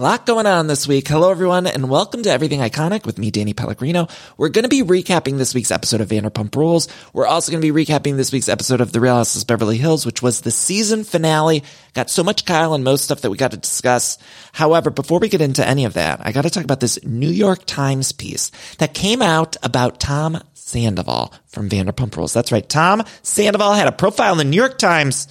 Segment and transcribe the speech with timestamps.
[0.00, 1.06] A lot going on this week.
[1.08, 4.08] Hello, everyone, and welcome to Everything Iconic with me, Danny Pellegrino.
[4.38, 6.88] We're going to be recapping this week's episode of Vanderpump Rules.
[7.12, 10.06] We're also going to be recapping this week's episode of The Real Houses Beverly Hills,
[10.06, 11.64] which was the season finale.
[11.92, 14.16] Got so much Kyle and most stuff that we got to discuss.
[14.52, 17.28] However, before we get into any of that, I got to talk about this New
[17.28, 22.32] York Times piece that came out about Tom Sandoval from Vanderpump Rules.
[22.32, 22.66] That's right.
[22.66, 25.28] Tom Sandoval had a profile in the New York Times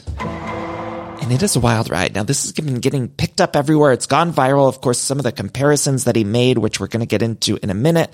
[1.30, 2.16] and it is a wild ride.
[2.16, 3.92] Now, this has been getting picked up everywhere.
[3.92, 4.68] It's gone viral.
[4.68, 7.60] Of course, some of the comparisons that he made, which we're going to get into
[7.62, 8.12] in a minute,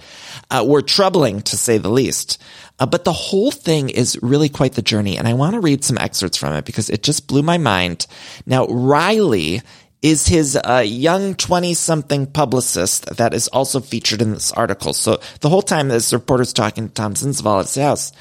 [0.51, 2.43] uh, were troubling to say the least.
[2.77, 5.17] Uh, but the whole thing is really quite the journey.
[5.17, 8.05] And I want to read some excerpts from it because it just blew my mind.
[8.45, 9.61] Now, Riley
[10.01, 14.93] is his uh, young 20 something publicist that is also featured in this article.
[14.93, 18.11] So the whole time this reporter's talking to Tom Sandoval at his house,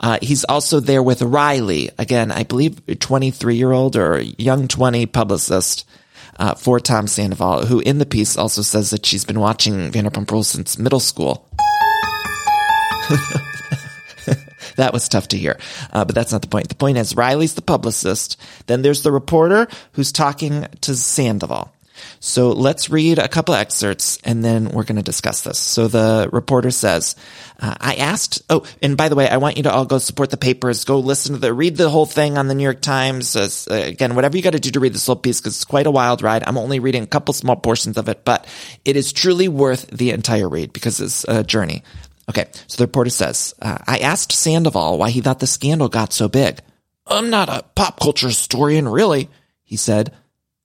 [0.00, 5.06] uh, he's also there with Riley, again, I believe 23 year old or young 20
[5.06, 5.86] publicist.
[6.36, 10.28] Uh, for Tom Sandoval, who in the piece also says that she's been watching Vanderpump
[10.32, 11.48] Rules since middle school.
[14.76, 15.58] that was tough to hear,
[15.92, 16.68] uh, but that's not the point.
[16.68, 18.40] The point is Riley's the publicist.
[18.66, 21.70] Then there's the reporter who's talking to Sandoval.
[22.20, 25.58] So let's read a couple excerpts and then we're going to discuss this.
[25.58, 27.16] So the reporter says,
[27.60, 30.30] uh, I asked, oh, and by the way, I want you to all go support
[30.30, 33.36] the papers, go listen to the, read the whole thing on the New York Times.
[33.36, 35.86] Uh, again, whatever you got to do to read this whole piece because it's quite
[35.86, 36.42] a wild ride.
[36.46, 38.46] I'm only reading a couple small portions of it, but
[38.84, 41.82] it is truly worth the entire read because it's a journey.
[42.28, 42.46] Okay.
[42.66, 46.28] So the reporter says, uh, I asked Sandoval why he thought the scandal got so
[46.28, 46.60] big.
[47.06, 49.28] I'm not a pop culture historian, really,
[49.62, 50.12] he said.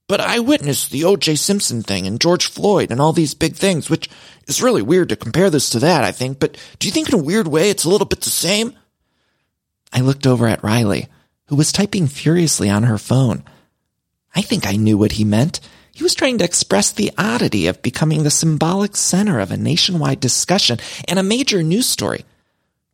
[0.07, 1.35] But I witnessed the O.J.
[1.35, 4.09] Simpson thing and George Floyd and all these big things, which
[4.47, 6.39] is really weird to compare this to that, I think.
[6.39, 8.73] But do you think in a weird way it's a little bit the same?
[9.93, 11.09] I looked over at Riley,
[11.45, 13.43] who was typing furiously on her phone.
[14.35, 15.59] I think I knew what he meant.
[15.99, 20.21] He was trying to express the oddity of becoming the symbolic center of a nationwide
[20.21, 20.79] discussion
[21.09, 22.23] and a major news story.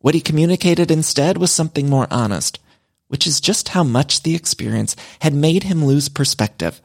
[0.00, 2.58] What he communicated instead was something more honest,
[3.06, 6.82] which is just how much the experience had made him lose perspective.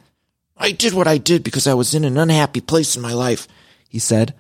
[0.56, 3.48] I did what I did because I was in an unhappy place in my life,
[3.90, 4.36] he said.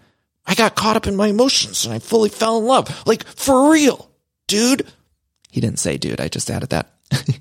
[0.46, 3.08] I got caught up in my emotions and I fully fell in love.
[3.08, 4.12] Like, for real,
[4.46, 4.86] dude.
[5.50, 6.94] He didn't say dude, I just added that.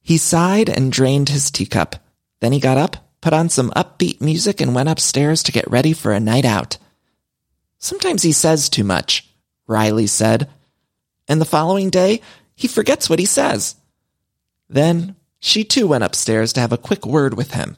[0.00, 1.96] he sighed and drained his teacup.
[2.40, 5.92] Then he got up, put on some upbeat music, and went upstairs to get ready
[5.92, 6.78] for a night out.
[7.78, 9.28] Sometimes he says too much,
[9.66, 10.48] Riley said.
[11.28, 12.20] And the following day,
[12.54, 13.76] he forgets what he says.
[14.68, 17.76] Then she too went upstairs to have a quick word with him.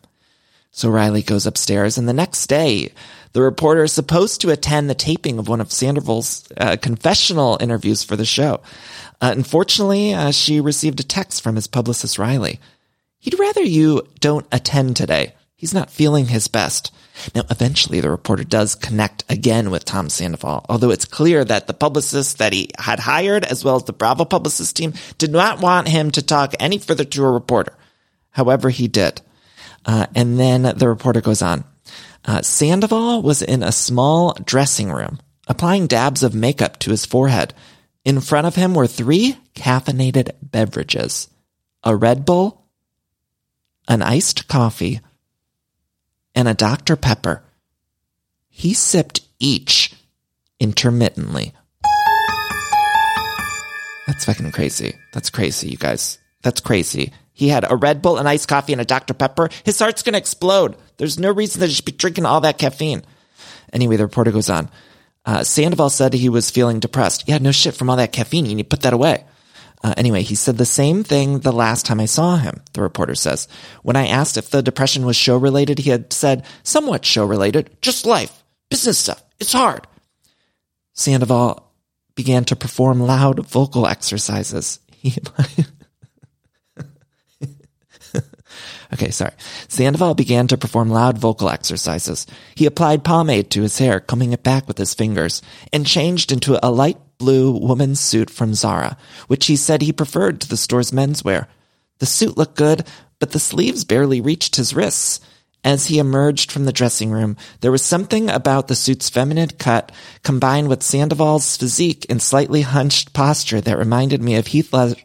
[0.72, 2.92] So Riley goes upstairs, and the next day,
[3.32, 8.02] the reporter is supposed to attend the taping of one of Sandoval's uh, confessional interviews
[8.02, 8.60] for the show.
[9.20, 12.58] Uh, unfortunately, uh, she received a text from his publicist Riley.
[13.22, 15.34] He'd rather you don't attend today.
[15.54, 16.92] He's not feeling his best.
[17.36, 21.72] Now, eventually the reporter does connect again with Tom Sandoval, although it's clear that the
[21.72, 25.86] publicist that he had hired, as well as the Bravo publicist team, did not want
[25.86, 27.74] him to talk any further to a reporter.
[28.30, 29.22] However, he did.
[29.86, 31.62] Uh, and then the reporter goes on.
[32.24, 37.54] Uh, Sandoval was in a small dressing room, applying dabs of makeup to his forehead.
[38.04, 41.28] In front of him were three caffeinated beverages,
[41.84, 42.61] a Red Bull,
[43.88, 45.00] an iced coffee,
[46.34, 46.96] and a Dr.
[46.96, 47.42] Pepper.
[48.48, 49.94] He sipped each
[50.60, 51.52] intermittently.
[54.06, 54.94] That's fucking crazy.
[55.12, 56.18] That's crazy, you guys.
[56.42, 57.12] That's crazy.
[57.32, 59.14] He had a Red Bull, an iced coffee, and a Dr.
[59.14, 59.48] Pepper.
[59.64, 60.76] His heart's gonna explode.
[60.96, 63.02] There's no reason to just be drinking all that caffeine.
[63.72, 64.70] Anyway, the reporter goes on.
[65.24, 67.24] Uh, Sandoval said he was feeling depressed.
[67.26, 68.44] Yeah, no shit from all that caffeine.
[68.44, 69.24] You need to put that away.
[69.82, 73.14] Uh, anyway, he said the same thing the last time I saw him, the reporter
[73.14, 73.48] says.
[73.82, 77.76] When I asked if the depression was show related, he had said, somewhat show related,
[77.82, 79.22] just life, business stuff.
[79.40, 79.86] It's hard.
[80.92, 81.72] Sandoval
[82.14, 84.78] began to perform loud vocal exercises.
[85.02, 85.16] He,
[88.92, 89.32] Okay, sorry.
[89.68, 92.26] Sandoval began to perform loud vocal exercises.
[92.54, 95.40] He applied pomade to his hair, combing it back with his fingers,
[95.72, 98.96] and changed into a light blue woman's suit from Zara,
[99.28, 101.46] which he said he preferred to the store's menswear.
[102.00, 102.84] The suit looked good,
[103.20, 105.20] but the sleeves barely reached his wrists.
[105.62, 109.92] As he emerged from the dressing room, there was something about the suit's feminine cut
[110.24, 115.00] combined with Sandoval's physique and slightly hunched posture that reminded me of Heath Ledger.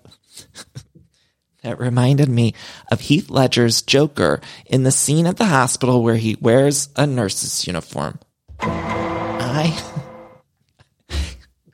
[1.62, 2.56] that reminded me
[2.92, 7.68] of Heath Ledger's Joker in the scene at the hospital where he wears a nurse's
[7.68, 8.18] uniform.
[8.60, 9.87] I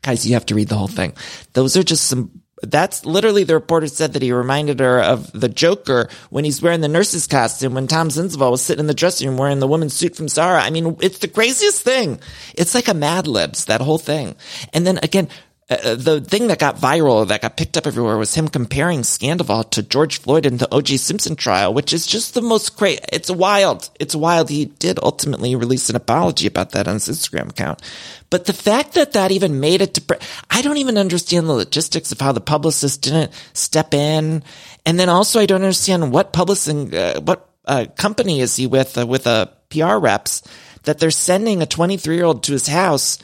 [0.03, 1.13] guys, you have to read the whole thing.
[1.53, 5.49] Those are just some that's literally the reporter said that he reminded her of the
[5.49, 9.27] Joker when he's wearing the nurse's costume when Tom Sandoval was sitting in the dressing
[9.27, 10.61] room wearing the woman's suit from Zara.
[10.61, 12.19] I mean, it's the craziest thing.
[12.55, 14.35] It's like a Mad Libs, that whole thing.
[14.71, 15.27] And then again,
[15.73, 19.01] uh, uh, the thing that got viral, that got picked up everywhere, was him comparing
[19.01, 20.97] Scandoval to George Floyd in the O.J.
[20.97, 22.99] Simpson trial, which is just the most crazy.
[23.11, 23.89] It's wild.
[23.99, 24.49] It's wild.
[24.49, 27.81] He did ultimately release an apology about that on his Instagram account.
[28.29, 30.17] But the fact that that even made it to, pre-
[30.49, 34.43] I don't even understand the logistics of how the publicist didn't step in.
[34.85, 38.97] And then also, I don't understand what publishing, uh, what uh, company is he with,
[38.97, 40.43] uh, with a PR reps
[40.83, 43.17] that they're sending a 23 year old to his house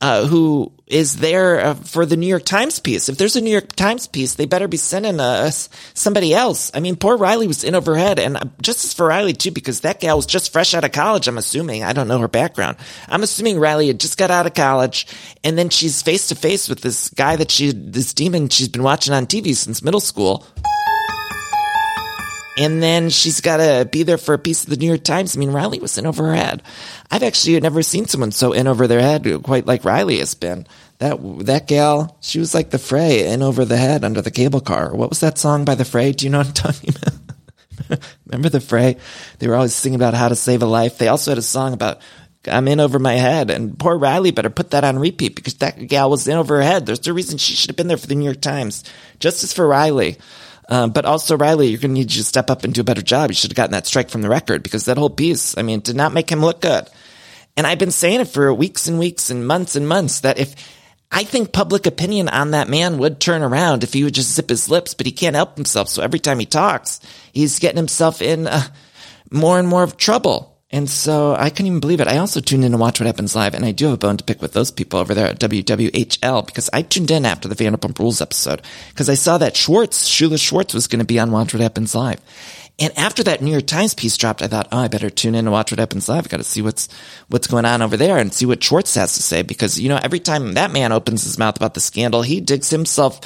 [0.00, 3.08] uh, who is there uh, for the New York Times piece.
[3.08, 6.70] If there's a New York Times piece, they better be sending us somebody else.
[6.74, 9.80] I mean, poor Riley was in over head, and uh, justice for Riley too, because
[9.80, 11.26] that gal was just fresh out of college.
[11.26, 11.82] I'm assuming.
[11.84, 12.76] I don't know her background.
[13.08, 15.06] I'm assuming Riley had just got out of college,
[15.42, 18.82] and then she's face to face with this guy that she, this demon she's been
[18.82, 20.46] watching on TV since middle school
[22.56, 25.36] and then she's got to be there for a piece of the New York Times.
[25.36, 26.62] I mean, Riley was in over her head.
[27.10, 30.66] I've actually never seen someone so in over their head quite like Riley has been.
[30.98, 34.60] That that gal, she was like the Fray in over the head under the cable
[34.60, 34.94] car.
[34.94, 36.12] What was that song by the Fray?
[36.12, 38.00] Do you know what I'm talking about?
[38.26, 38.96] Remember the Fray?
[39.38, 40.98] They were always singing about how to save a life.
[40.98, 42.00] They also had a song about
[42.46, 45.88] I'm in over my head, and poor Riley better put that on repeat because that
[45.88, 46.86] gal was in over her head.
[46.86, 48.84] There's no reason she should have been there for the New York Times.
[49.18, 50.18] Justice for Riley.
[50.68, 52.84] Um, but also, Riley, you're going to need you to step up and do a
[52.84, 53.30] better job.
[53.30, 55.80] You should have gotten that strike from the record because that whole piece, I mean,
[55.80, 56.88] did not make him look good.
[57.56, 60.54] And I've been saying it for weeks and weeks and months and months that if
[61.12, 64.48] I think public opinion on that man would turn around if he would just zip
[64.48, 65.88] his lips, but he can't help himself.
[65.88, 66.98] So every time he talks,
[67.32, 68.62] he's getting himself in uh,
[69.30, 70.53] more and more of trouble.
[70.74, 72.08] And so I couldn't even believe it.
[72.08, 74.16] I also tuned in to watch what happens live, and I do have a bone
[74.16, 77.54] to pick with those people over there at WWHL because I tuned in after the
[77.54, 81.30] Vanderpump Rules episode because I saw that Schwartz, Shula Schwartz, was going to be on
[81.30, 82.20] Watch What Happens Live.
[82.80, 85.44] And after that New York Times piece dropped, I thought, oh, I better tune in
[85.44, 86.26] and watch what happens live.
[86.26, 86.88] I got to see what's
[87.28, 90.00] what's going on over there and see what Schwartz has to say because you know
[90.02, 93.20] every time that man opens his mouth about the scandal, he digs himself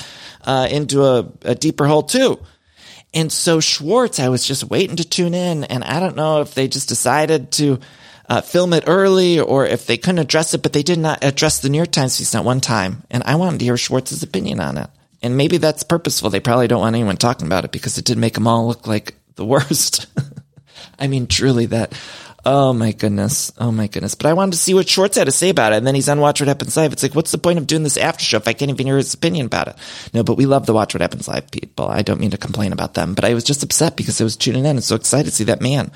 [0.44, 2.38] uh, into a, a deeper hole too.
[3.14, 6.54] And so Schwartz, I was just waiting to tune in, and I don't know if
[6.54, 7.80] they just decided to
[8.28, 11.60] uh, film it early or if they couldn't address it, but they did not address
[11.60, 13.02] the New York Times piece not one time.
[13.10, 14.90] And I wanted to hear Schwartz's opinion on it.
[15.22, 16.30] And maybe that's purposeful.
[16.30, 18.86] They probably don't want anyone talking about it because it did make them all look
[18.86, 20.06] like the worst.
[20.98, 21.92] I mean, truly that
[22.50, 23.52] Oh my goodness.
[23.58, 24.14] Oh my goodness.
[24.14, 25.76] But I wanted to see what Schwartz had to say about it.
[25.76, 26.94] And then he's on Watch What Happens Live.
[26.94, 28.96] It's like, what's the point of doing this after show if I can't even hear
[28.96, 29.76] his opinion about it?
[30.14, 31.88] No, but we love the Watch What Happens Live people.
[31.88, 34.34] I don't mean to complain about them, but I was just upset because I was
[34.34, 35.90] tuning in and so excited to see that man.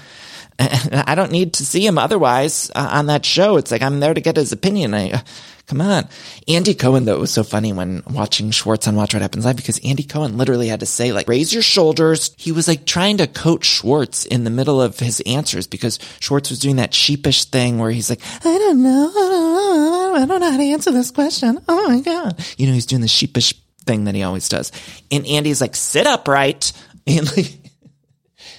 [0.59, 3.57] I don't need to see him otherwise uh, on that show.
[3.57, 4.95] It's like I'm there to get his opinion.
[4.95, 5.21] I, uh,
[5.67, 6.09] come on.
[6.47, 9.81] Andy Cohen, though, was so funny when watching Schwartz on Watch What Happens Live because
[9.85, 12.35] Andy Cohen literally had to say, like, raise your shoulders.
[12.37, 16.51] He was like trying to coach Schwartz in the middle of his answers because Schwartz
[16.51, 19.11] was doing that sheepish thing where he's like, I don't know.
[19.11, 20.15] I don't know.
[20.15, 21.59] I don't know how to answer this question.
[21.69, 22.45] Oh my God.
[22.59, 23.55] You know, he's doing the sheepish
[23.85, 24.73] thing that he always does.
[25.11, 26.73] And Andy's like, sit upright.
[27.05, 27.53] And like,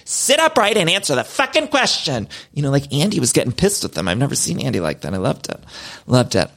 [0.04, 2.28] sit upright and answer the fucking question.
[2.52, 4.08] You know, like Andy was getting pissed with them.
[4.08, 5.14] I've never seen Andy like that.
[5.14, 5.60] I loved it.
[6.06, 6.50] Loved it.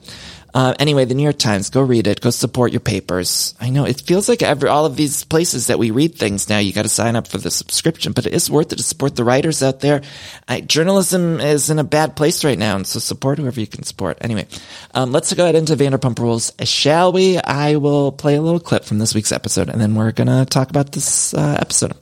[0.54, 2.20] Uh, anyway, the New York Times, go read it.
[2.20, 3.54] Go support your papers.
[3.60, 6.58] I know it feels like every, all of these places that we read things now,
[6.58, 9.16] you got to sign up for the subscription, but it is worth it to support
[9.16, 10.01] the writers out there.
[10.48, 13.84] I, journalism is in a bad place right now, and so support whoever you can
[13.84, 14.18] support.
[14.22, 14.48] Anyway,
[14.96, 17.38] um, let's go ahead into Vanderpump Rules, shall we?
[17.38, 20.72] I will play a little clip from this week's episode, and then we're gonna talk
[20.72, 21.94] about this uh, episode.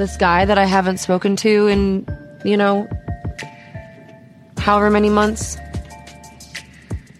[0.00, 2.06] This guy that I haven't spoken to in,
[2.42, 2.88] you know,
[4.56, 5.58] however many months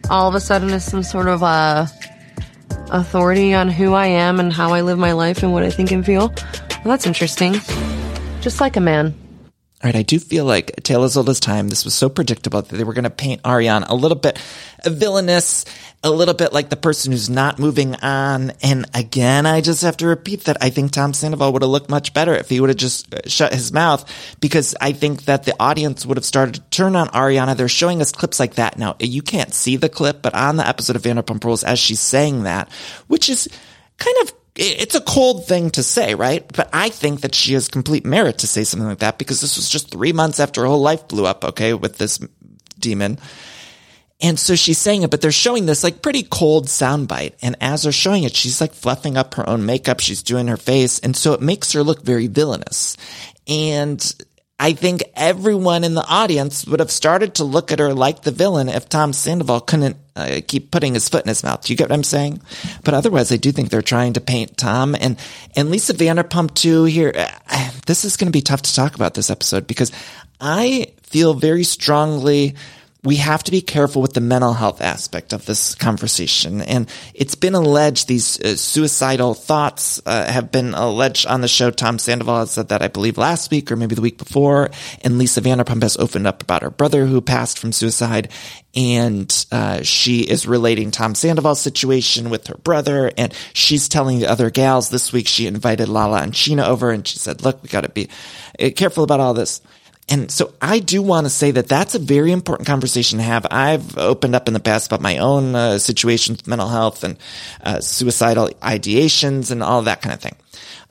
[0.08, 1.84] all of a sudden is some sort of uh,
[2.90, 5.92] authority on who I am and how I live my life and what I think
[5.92, 6.28] and feel.
[6.28, 7.52] Well, that's interesting.
[8.40, 9.14] Just like a man.
[9.82, 12.60] All right, I do feel like Tale as Old as Time, this was so predictable
[12.60, 14.38] that they were going to paint Ariana a little bit
[14.84, 15.64] villainous,
[16.04, 18.52] a little bit like the person who's not moving on.
[18.62, 21.88] And again, I just have to repeat that I think Tom Sandoval would have looked
[21.88, 24.04] much better if he would have just uh, shut his mouth
[24.38, 27.56] because I think that the audience would have started to turn on Ariana.
[27.56, 28.76] They're showing us clips like that.
[28.76, 32.00] Now, you can't see the clip, but on the episode of Vanderpump Rules, as she's
[32.00, 32.70] saying that,
[33.06, 33.48] which is
[33.96, 36.46] kind of it's a cold thing to say, right?
[36.54, 39.56] But I think that she has complete merit to say something like that because this
[39.56, 42.18] was just three months after her whole life blew up, okay, with this
[42.78, 43.18] demon.
[44.20, 47.34] And so she's saying it, but they're showing this like pretty cold soundbite.
[47.40, 50.00] And as they're showing it, she's like fluffing up her own makeup.
[50.00, 50.98] She's doing her face.
[50.98, 52.98] And so it makes her look very villainous.
[53.48, 54.14] And
[54.58, 58.30] I think everyone in the audience would have started to look at her like the
[58.30, 61.64] villain if Tom Sandoval couldn't uh, keep putting his foot in his mouth.
[61.64, 62.40] Do you get what I'm saying?
[62.84, 65.18] But otherwise, I do think they're trying to paint Tom and
[65.56, 66.84] and Lisa Vanderpump too.
[66.84, 69.92] Here, uh, this is going to be tough to talk about this episode because
[70.40, 72.54] I feel very strongly
[73.02, 76.60] we have to be careful with the mental health aspect of this conversation.
[76.60, 81.70] And it's been alleged these uh, suicidal thoughts uh, have been alleged on the show.
[81.70, 84.70] Tom Sandoval said that, I believe, last week or maybe the week before.
[85.02, 88.28] And Lisa Vanderpump has opened up about her brother who passed from suicide.
[88.74, 93.10] And uh, she is relating Tom Sandoval's situation with her brother.
[93.16, 97.06] And she's telling the other gals this week she invited Lala and Scheana over and
[97.06, 98.10] she said, look, we got to be
[98.60, 99.62] uh, careful about all this.
[100.10, 103.46] And so I do want to say that that's a very important conversation to have.
[103.48, 107.16] I've opened up in the past about my own uh, situations with mental health and
[107.62, 110.34] uh, suicidal ideations and all that kind of thing.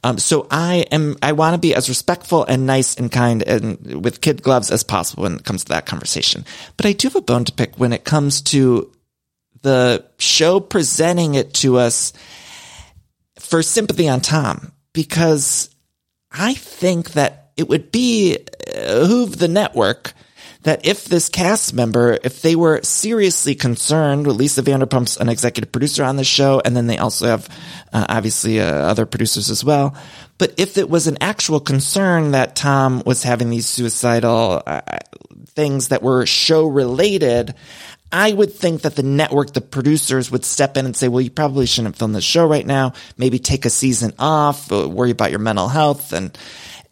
[0.04, 4.02] Um, so I am, I want to be as respectful and nice and kind and
[4.02, 6.46] with kid gloves as possible when it comes to that conversation.
[6.78, 8.90] But I do have a bone to pick when it comes to
[9.62, 12.14] the show presenting it to us
[13.38, 15.70] for sympathy on Tom because
[16.32, 20.14] I think that it would be behoove the network
[20.64, 26.04] that if this cast member, if they were seriously concerned, Lisa Vanderpump's an executive producer
[26.04, 27.50] on the show, and then they also have
[27.94, 29.96] uh, obviously uh, other producers as well.
[30.38, 34.82] But if it was an actual concern that Tom was having these suicidal uh,
[35.48, 37.56] things that were show related,
[38.12, 41.30] I would think that the network, the producers would step in and say, well, you
[41.30, 42.94] probably shouldn't film the show right now.
[43.18, 46.38] Maybe take a season off, uh, worry about your mental health and,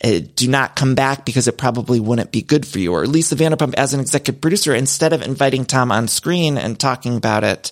[0.03, 2.93] uh, do not come back because it probably wouldn't be good for you.
[2.93, 7.15] Or Lisa Vanderpump as an executive producer, instead of inviting Tom on screen and talking
[7.17, 7.71] about it,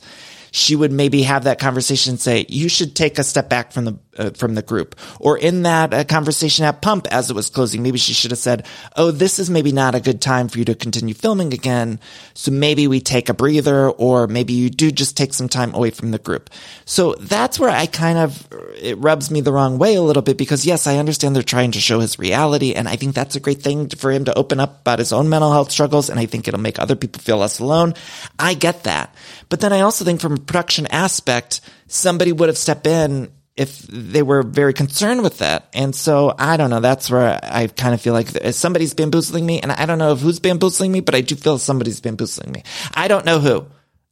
[0.51, 3.85] she would maybe have that conversation and say, you should take a step back from
[3.85, 4.95] the, uh, from the group.
[5.19, 8.39] Or in that uh, conversation at Pump as it was closing, maybe she should have
[8.39, 11.99] said, oh, this is maybe not a good time for you to continue filming again.
[12.33, 15.91] So maybe we take a breather or maybe you do just take some time away
[15.91, 16.49] from the group.
[16.85, 20.37] So that's where I kind of, it rubs me the wrong way a little bit
[20.37, 22.73] because yes, I understand they're trying to show his reality.
[22.73, 25.29] And I think that's a great thing for him to open up about his own
[25.29, 26.09] mental health struggles.
[26.09, 27.93] And I think it'll make other people feel less alone.
[28.39, 29.13] I get that.
[29.49, 33.79] But then I also think from a production aspect, somebody would have stepped in if
[33.87, 35.69] they were very concerned with that.
[35.73, 36.81] And so I don't know.
[36.81, 39.61] That's where I kind of feel like somebody's bamboozling me.
[39.61, 42.63] And I don't know who's bamboozling me, but I do feel somebody's bamboozling me.
[42.93, 43.65] I don't know who.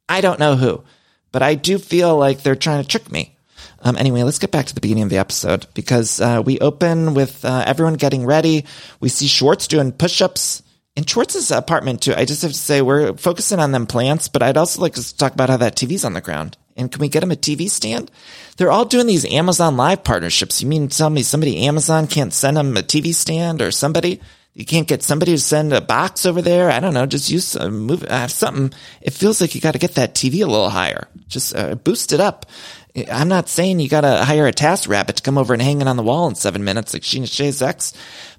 [0.07, 0.83] I don't know who,
[1.31, 3.37] but I do feel like they're trying to trick me.
[3.79, 7.13] Um, anyway, let's get back to the beginning of the episode because uh, we open
[7.13, 8.65] with uh, everyone getting ready.
[9.01, 10.63] We see Schwartz doing push-ups
[10.95, 14.43] in Schwartz's apartment too, I just have to say we're focusing on them plants, but
[14.43, 16.57] I'd also like to talk about how that TV's on the ground.
[16.75, 18.09] And can we get him a TV stand?
[18.57, 20.61] They're all doing these Amazon Live partnerships.
[20.61, 24.21] You mean tell me somebody Amazon can't send them a TV stand or somebody?
[24.53, 26.69] You can't get somebody to send a box over there.
[26.69, 27.07] I don't know.
[27.07, 28.71] Just use some move, uh, something.
[29.01, 31.07] It feels like you got to get that TV a little higher.
[31.27, 32.45] Just uh, boost it up.
[33.11, 35.87] I'm not saying you got to hire a TaskRabbit to come over and hang it
[35.87, 37.93] on the wall in seven minutes like Scheana Shay's ex,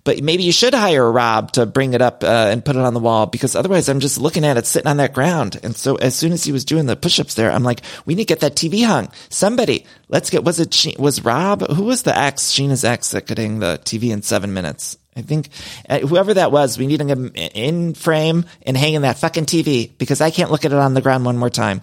[0.04, 2.94] but maybe you should hire Rob to bring it up uh, and put it on
[2.94, 5.58] the wall because otherwise I'm just looking at it sitting on that ground.
[5.62, 8.24] And so as soon as he was doing the push-ups there, I'm like, we need
[8.24, 9.10] to get that TV hung.
[9.30, 13.38] Somebody, let's get, was it, was Rob, who was the ex, Scheana's ex that could
[13.38, 14.98] hang the TV in seven minutes?
[15.16, 15.48] I think
[15.88, 20.20] uh, whoever that was, we need him in frame and hanging that fucking TV because
[20.20, 21.82] I can't look at it on the ground one more time.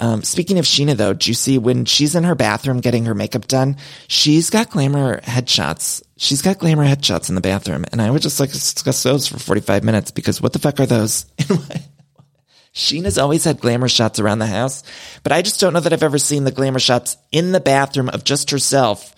[0.00, 3.14] Um, speaking of Scheana, though, do you see when she's in her bathroom getting her
[3.14, 3.76] makeup done,
[4.08, 6.02] she's got glamour headshots.
[6.16, 7.84] She's got glamour headshots in the bathroom.
[7.92, 10.80] And I would just like to discuss those for 45 minutes because what the fuck
[10.80, 11.26] are those?
[12.74, 14.82] Scheana's always had glamour shots around the house,
[15.22, 18.08] but I just don't know that I've ever seen the glamour shots in the bathroom
[18.08, 19.14] of just herself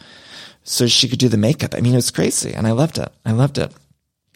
[0.65, 1.75] so she could do the makeup.
[1.77, 3.09] I mean, it was crazy and I loved it.
[3.25, 3.73] I loved it.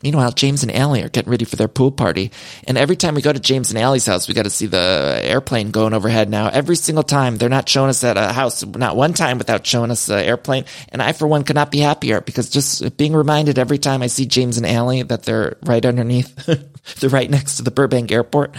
[0.03, 2.31] Meanwhile, James and Allie are getting ready for their pool party.
[2.69, 5.19] And every time we go to James and Allie's house, we got to see the
[5.23, 6.49] airplane going overhead now.
[6.49, 9.91] Every single time they're not showing us at a house, not one time without showing
[9.91, 10.67] us the airplane.
[10.91, 14.09] And I, for one, could not be happier because just being reminded every time I
[14.09, 16.45] see James and Allie that they're right underneath,
[17.01, 18.55] they're right next to the Burbank airport.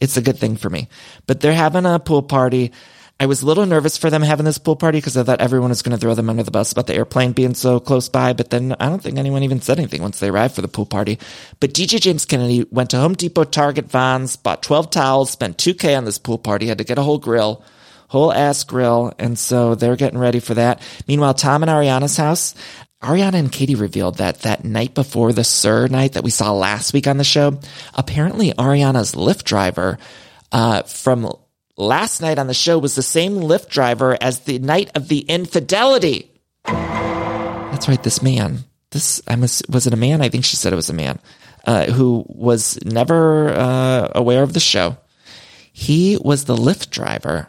[0.00, 0.88] It's a good thing for me.
[1.26, 2.72] But they're having a pool party.
[3.20, 5.68] I was a little nervous for them having this pool party because I thought everyone
[5.68, 8.32] was going to throw them under the bus about the airplane being so close by.
[8.32, 10.86] But then I don't think anyone even said anything once they arrived for the pool
[10.86, 11.18] party.
[11.60, 15.98] But DJ James Kennedy went to Home Depot, Target, Vons, bought 12 towels, spent 2K
[15.98, 17.62] on this pool party, had to get a whole grill,
[18.08, 19.12] whole ass grill.
[19.18, 20.80] And so they're getting ready for that.
[21.06, 22.54] Meanwhile, Tom and Ariana's house,
[23.02, 26.94] Ariana and Katie revealed that that night before the SUR night that we saw last
[26.94, 27.60] week on the show,
[27.92, 29.98] apparently Ariana's Lyft driver,
[30.52, 31.30] uh, from
[31.76, 35.20] last night on the show was the same Lyft driver as the night of the
[35.20, 36.30] infidelity.
[36.64, 38.64] That's right, this man.
[38.90, 40.20] This I was was it a man?
[40.20, 41.18] I think she said it was a man
[41.64, 44.96] uh, who was never uh, aware of the show.
[45.72, 47.48] He was the Lyft driver.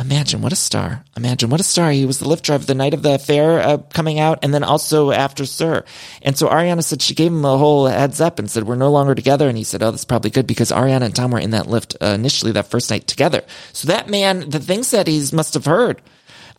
[0.00, 1.04] Imagine what a star!
[1.18, 1.90] Imagine what a star!
[1.90, 4.64] He was the lift driver the night of the affair uh, coming out, and then
[4.64, 5.84] also after SUR.
[6.22, 8.90] And so Ariana said she gave him a whole heads up and said we're no
[8.90, 9.48] longer together.
[9.48, 11.94] And he said, "Oh, that's probably good because Ariana and Tom were in that lift
[12.00, 13.42] uh, initially that first night together."
[13.74, 16.00] So that man, the things that he must have heard.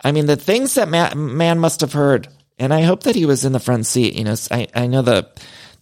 [0.04, 2.28] I mean, the things that ma- man must have heard.
[2.60, 4.14] And I hope that he was in the front seat.
[4.14, 5.28] You know, I I know the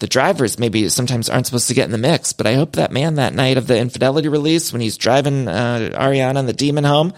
[0.01, 2.91] the drivers maybe sometimes aren't supposed to get in the mix, but I hope that
[2.91, 6.83] man that night of the infidelity release when he's driving uh, Ariana and the demon
[6.83, 7.13] home,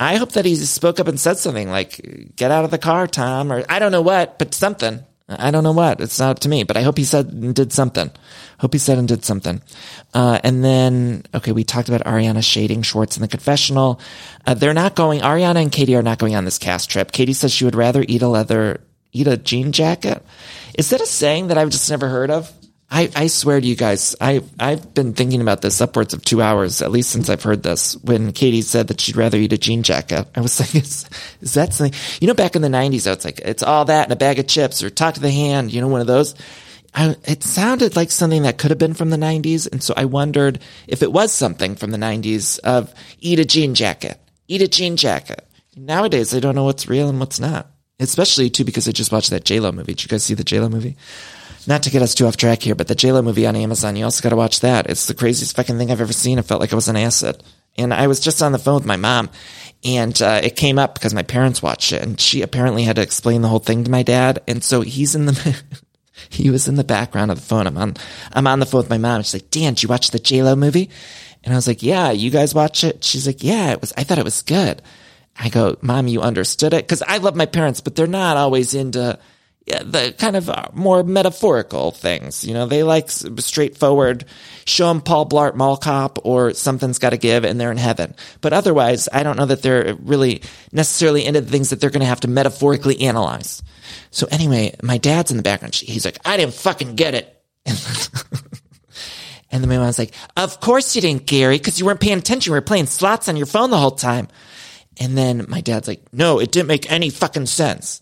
[0.00, 3.06] I hope that he spoke up and said something like, get out of the car,
[3.06, 5.04] Tom, or I don't know what, but something.
[5.28, 6.00] I don't know what.
[6.00, 8.10] It's not up to me, but I hope he said and did something.
[8.60, 9.60] Hope he said and did something.
[10.14, 14.00] Uh, and then, okay, we talked about Ariana shading Schwartz in the confessional.
[14.46, 17.12] Uh, they're not going, Ariana and Katie are not going on this cast trip.
[17.12, 18.80] Katie says she would rather eat a leather,
[19.12, 20.24] eat a jean jacket.
[20.74, 22.52] Is that a saying that I've just never heard of?
[22.88, 26.40] I, I swear to you guys, I, I've been thinking about this upwards of two
[26.40, 27.96] hours, at least since I've heard this.
[27.96, 31.08] When Katie said that she'd rather eat a jean jacket, I was like, is,
[31.40, 31.98] is that something?
[32.20, 34.46] You know, back in the 90s, it's like, it's all that and a bag of
[34.46, 36.36] chips or talk to the hand, you know, one of those.
[36.94, 39.70] I, it sounded like something that could have been from the 90s.
[39.70, 43.74] And so I wondered if it was something from the 90s of eat a jean
[43.74, 45.44] jacket, eat a jean jacket.
[45.76, 47.68] Nowadays, I don't know what's real and what's not.
[47.98, 49.94] Especially too because I just watched that J Lo movie.
[49.94, 50.96] Did you guys see the J Lo movie?
[51.66, 53.96] Not to get us too off track here, but the J Lo movie on Amazon,
[53.96, 54.88] you also got to watch that.
[54.88, 56.38] It's the craziest fucking thing I've ever seen.
[56.38, 57.42] It felt like I was an acid.
[57.78, 59.28] And I was just on the phone with my mom,
[59.84, 63.02] and uh, it came up because my parents watched it, and she apparently had to
[63.02, 64.42] explain the whole thing to my dad.
[64.48, 65.62] And so he's in the
[66.30, 67.66] he was in the background of the phone.
[67.66, 67.94] I'm on
[68.32, 69.22] I'm on the phone with my mom.
[69.22, 70.90] She's like, Dan, did you watch the J Lo movie?
[71.44, 73.04] And I was like, Yeah, you guys watch it?
[73.04, 73.92] She's like, Yeah, it was.
[73.96, 74.80] I thought it was good.
[75.38, 78.74] I go, Mom, you understood it because I love my parents, but they're not always
[78.74, 79.18] into
[79.66, 82.44] the kind of uh, more metaphorical things.
[82.44, 84.24] You know, they like straightforward,
[84.64, 88.14] show them Paul Blart Mall Cop or something's got to give and they're in heaven.
[88.40, 92.00] But otherwise, I don't know that they're really necessarily into the things that they're going
[92.00, 93.62] to have to metaphorically analyze.
[94.12, 95.74] So anyway, my dad's in the background.
[95.74, 97.32] He's like, I didn't fucking get it.
[99.50, 102.50] and the my mom's like, of course you didn't, Gary, because you weren't paying attention.
[102.50, 104.28] You were playing slots on your phone the whole time.
[104.98, 108.00] And then my dad's like, no, it didn't make any fucking sense.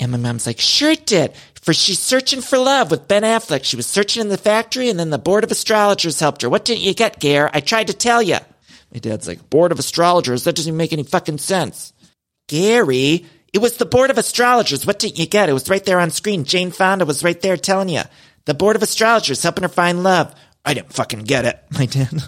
[0.00, 1.34] And my mom's like, sure it did.
[1.62, 3.64] For she's searching for love with Ben Affleck.
[3.64, 6.50] She was searching in the factory and then the board of astrologers helped her.
[6.50, 7.50] What didn't you get, Gare?
[7.54, 8.38] I tried to tell you.
[8.92, 10.44] My dad's like, board of astrologers?
[10.44, 11.92] That doesn't make any fucking sense.
[12.48, 14.86] Gary, it was the board of astrologers.
[14.86, 15.48] What didn't you get?
[15.48, 16.44] It was right there on screen.
[16.44, 18.02] Jane Fonda was right there telling you.
[18.44, 20.34] The board of astrologers helping her find love.
[20.64, 21.62] I didn't fucking get it.
[21.70, 22.22] My dad.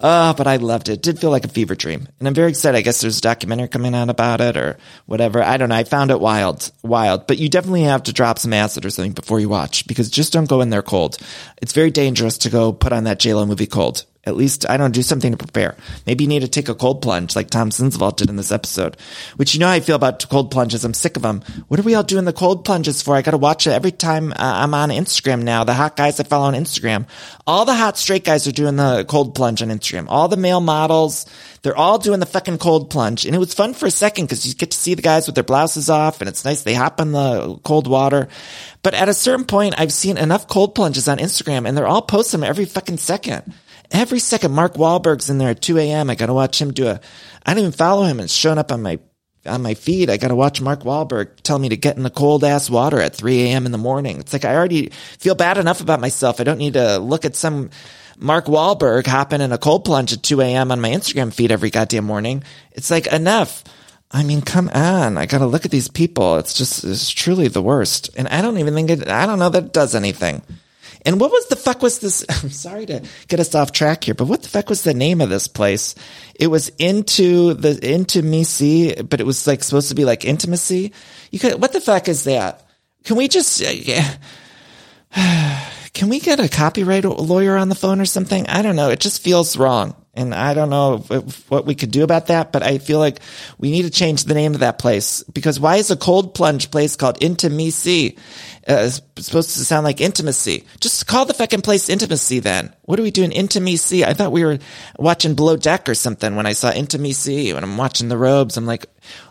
[0.00, 0.94] Oh, but I loved it.
[0.94, 2.06] It did feel like a fever dream.
[2.18, 2.78] And I'm very excited.
[2.78, 5.42] I guess there's a documentary coming out about it or whatever.
[5.42, 5.74] I don't know.
[5.74, 9.12] I found it wild, wild, but you definitely have to drop some acid or something
[9.12, 11.18] before you watch because just don't go in there cold.
[11.60, 14.04] It's very dangerous to go put on that JLo movie cold.
[14.28, 15.74] At least, I don't do something to prepare.
[16.06, 18.98] Maybe you need to take a cold plunge like Tom Sandoval did in this episode,
[19.36, 20.84] which you know I feel about cold plunges.
[20.84, 21.42] I'm sick of them.
[21.68, 23.16] What are we all doing the cold plunges for?
[23.16, 25.64] I got to watch it every time uh, I'm on Instagram now.
[25.64, 27.06] The hot guys I follow on Instagram,
[27.46, 30.06] all the hot straight guys are doing the cold plunge on Instagram.
[30.08, 31.24] All the male models,
[31.62, 33.24] they're all doing the fucking cold plunge.
[33.24, 35.36] And it was fun for a second because you get to see the guys with
[35.36, 36.62] their blouses off and it's nice.
[36.62, 38.28] They hop in the cold water.
[38.82, 42.02] But at a certain point, I've seen enough cold plunges on Instagram and they're all
[42.02, 43.54] posting them every fucking second.
[43.90, 46.10] Every second, Mark Wahlberg's in there at 2 a.m.
[46.10, 47.00] I gotta watch him do a,
[47.44, 48.20] I don't even follow him.
[48.20, 48.98] It's showing up on my,
[49.46, 50.10] on my feed.
[50.10, 53.16] I gotta watch Mark Wahlberg tell me to get in the cold ass water at
[53.16, 53.66] 3 a.m.
[53.66, 54.20] in the morning.
[54.20, 56.40] It's like I already feel bad enough about myself.
[56.40, 57.70] I don't need to look at some
[58.18, 60.70] Mark Wahlberg hopping in a cold plunge at 2 a.m.
[60.70, 62.42] on my Instagram feed every goddamn morning.
[62.72, 63.64] It's like enough.
[64.10, 65.18] I mean, come on.
[65.18, 66.36] I gotta look at these people.
[66.38, 68.10] It's just, it's truly the worst.
[68.16, 70.42] And I don't even think it, I don't know that it does anything.
[71.08, 72.22] And what was the fuck was this?
[72.42, 75.22] I'm sorry to get us off track here, but what the fuck was the name
[75.22, 75.94] of this place?
[76.34, 80.92] It was into the into intimacy, but it was like supposed to be like intimacy.
[81.30, 82.62] You could, what the fuck is that?
[83.04, 84.16] Can we just, uh, yeah.
[85.94, 88.46] can we get a copyright lawyer on the phone or something?
[88.46, 88.90] I don't know.
[88.90, 89.96] It just feels wrong.
[90.12, 90.98] And I don't know
[91.48, 93.20] what we could do about that, but I feel like
[93.56, 96.70] we need to change the name of that place because why is a cold plunge
[96.70, 98.18] place called Into Intimacy?
[98.68, 100.66] Uh, supposed to sound like intimacy.
[100.78, 102.74] Just call the fucking place Intimacy then.
[102.82, 103.32] What are we doing?
[103.32, 104.04] Intimacy.
[104.04, 104.58] I thought we were
[104.98, 107.54] watching Below Deck or something when I saw Intimacy.
[107.54, 108.84] When I'm watching the robes, I'm like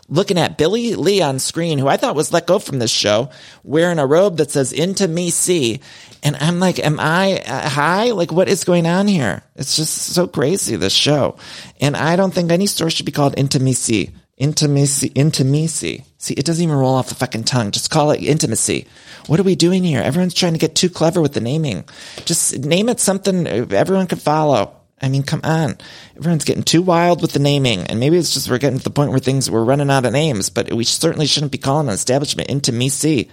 [0.08, 3.30] looking at Billie Lee on screen, who I thought was let go from this show,
[3.62, 5.82] wearing a robe that says Into-Me-See.
[6.24, 8.10] And I'm like, am I uh, high?
[8.10, 9.44] Like, what is going on here?
[9.54, 11.36] It's just so crazy, this show.
[11.80, 14.10] And I don't think any store should be called Intimacy.
[14.38, 16.04] Intimacy, intimacy.
[16.18, 17.72] See, it doesn't even roll off the fucking tongue.
[17.72, 18.86] Just call it intimacy.
[19.26, 20.00] What are we doing here?
[20.00, 21.84] Everyone's trying to get too clever with the naming.
[22.24, 24.74] Just name it something everyone can follow.
[25.00, 25.76] I mean, come on.
[26.16, 27.80] Everyone's getting too wild with the naming.
[27.86, 30.12] And maybe it's just we're getting to the point where things, we're running out of
[30.12, 33.28] names, but we certainly shouldn't be calling an establishment Intimacy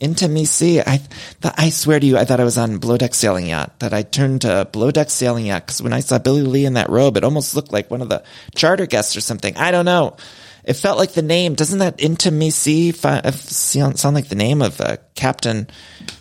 [0.00, 0.80] intimacy.
[0.80, 1.00] I,
[1.42, 4.02] I swear to you, I thought I was on Below Deck Sailing Yacht, that I
[4.02, 7.16] turned to Below Deck Sailing Yacht, because when I saw Billie Lee in that robe,
[7.16, 8.22] it almost looked like one of the
[8.54, 9.56] charter guests or something.
[9.56, 10.16] I don't know.
[10.64, 11.54] It felt like the name.
[11.54, 15.68] Doesn't that intimacy sound like the name of uh, Captain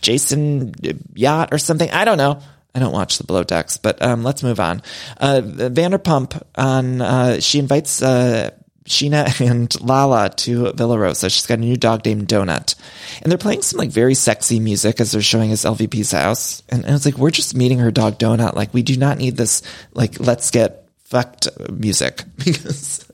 [0.02, 0.74] Jason
[1.14, 1.90] Yacht or something?
[1.92, 2.40] I don't know.
[2.76, 4.82] I don't watch the below decks, but um, let's move on.
[5.18, 8.50] Uh, Vanderpump on uh, she invites uh,
[8.86, 11.30] Scheana and Lala to Villa Rosa.
[11.30, 12.76] She's got a new dog named Donut.
[13.22, 16.64] And they're playing some like very sexy music as they're showing us LVP's house.
[16.70, 18.56] And, and it's like, we're just meeting her dog Donut.
[18.56, 19.62] Like, we do not need this,
[19.94, 23.06] like, let's get fucked music because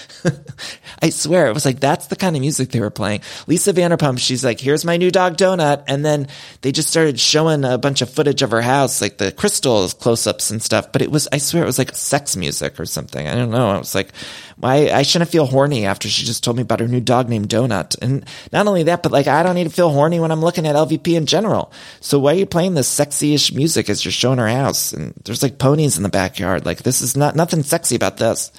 [1.02, 3.20] I swear it was like that's the kind of music they were playing.
[3.46, 6.28] Lisa Vanderpump, she's like, "Here's my new dog Donut," and then
[6.62, 10.50] they just started showing a bunch of footage of her house, like the crystals, close-ups
[10.50, 10.92] and stuff.
[10.92, 13.26] But it was, I swear, it was like sex music or something.
[13.26, 13.70] I don't know.
[13.70, 14.14] I was like,
[14.56, 14.90] why?
[14.90, 17.96] I shouldn't feel horny after she just told me about her new dog named Donut.
[18.00, 20.66] And not only that, but like I don't need to feel horny when I'm looking
[20.66, 21.72] at LVP in general.
[22.00, 24.92] So why are you playing this sexy-ish music as you're showing her house?
[24.92, 26.64] And there's like ponies in the backyard.
[26.64, 28.52] Like this is not nothing sexy about this.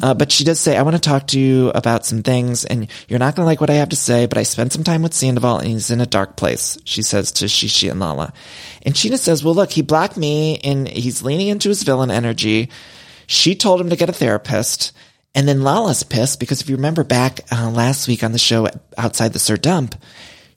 [0.00, 2.88] Uh, but she does say, I want to talk to you about some things and
[3.08, 5.02] you're not going to like what I have to say, but I spent some time
[5.02, 8.32] with Sandoval and he's in a dark place, she says to Shishi and Lala.
[8.82, 12.70] And Scheana says, well, look, he blocked me and he's leaning into his villain energy.
[13.26, 14.92] She told him to get a therapist.
[15.34, 18.68] And then Lala's pissed because if you remember back uh, last week on the show
[18.96, 19.96] outside the SUR Dump,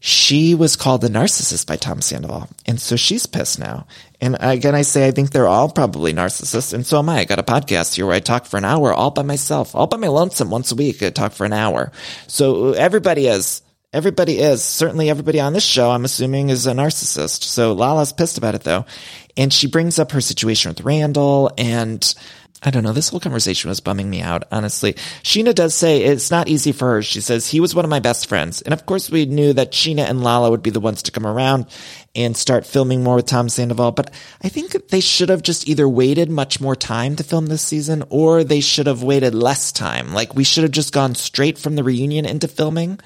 [0.04, 2.50] she was called the narcissist by Tom Sandoval.
[2.66, 3.86] And so she's pissed now.
[4.20, 7.20] And again, I say I think they're all probably narcissists, and so am I.
[7.20, 9.86] I got a podcast here where I talk for an hour all by myself, all
[9.86, 11.04] by my lonesome once a week.
[11.04, 11.92] I talk for an hour.
[12.26, 13.62] So everybody is.
[13.94, 14.64] Everybody is.
[14.64, 17.44] Certainly everybody on this show, I'm assuming, is a narcissist.
[17.44, 18.86] So Lala's pissed about it though.
[19.38, 22.16] And she brings up her situation with Randall and
[22.64, 22.94] I don't know.
[22.94, 24.94] This whole conversation was bumming me out, honestly.
[25.24, 27.02] Scheana does say it's not easy for her.
[27.02, 28.62] She says he was one of my best friends.
[28.62, 31.26] And of course we knew that Scheana and Lala would be the ones to come
[31.26, 31.66] around
[32.14, 33.94] and start filming more with Tom Sandoval.
[33.94, 37.64] But I think they should have just either waited much more time to film this
[37.64, 40.14] season or they should have waited less time.
[40.14, 43.00] Like we should have just gone straight from the reunion into filming.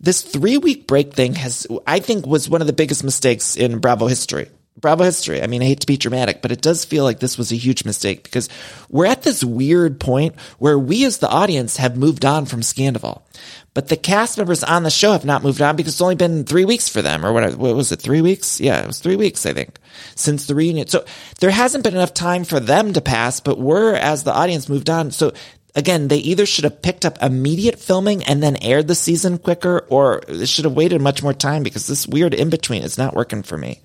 [0.00, 3.80] This three week break thing has, I think was one of the biggest mistakes in
[3.80, 4.48] Bravo history.
[4.76, 5.40] Bravo history.
[5.40, 7.56] I mean, I hate to be dramatic, but it does feel like this was a
[7.56, 8.48] huge mistake because
[8.90, 13.22] we're at this weird point where we as the audience have moved on from Scandoval.
[13.72, 16.44] But the cast members on the show have not moved on because it's only been
[16.44, 18.60] three weeks for them, or what, what was it, three weeks?
[18.60, 19.78] Yeah, it was three weeks, I think,
[20.16, 20.88] since the reunion.
[20.88, 21.04] So
[21.40, 24.90] there hasn't been enough time for them to pass, but we're, as the audience, moved
[24.90, 25.12] on.
[25.12, 25.32] So
[25.74, 29.86] again, they either should have picked up immediate filming and then aired the season quicker,
[29.88, 33.14] or they should have waited much more time because this weird in between is not
[33.14, 33.80] working for me.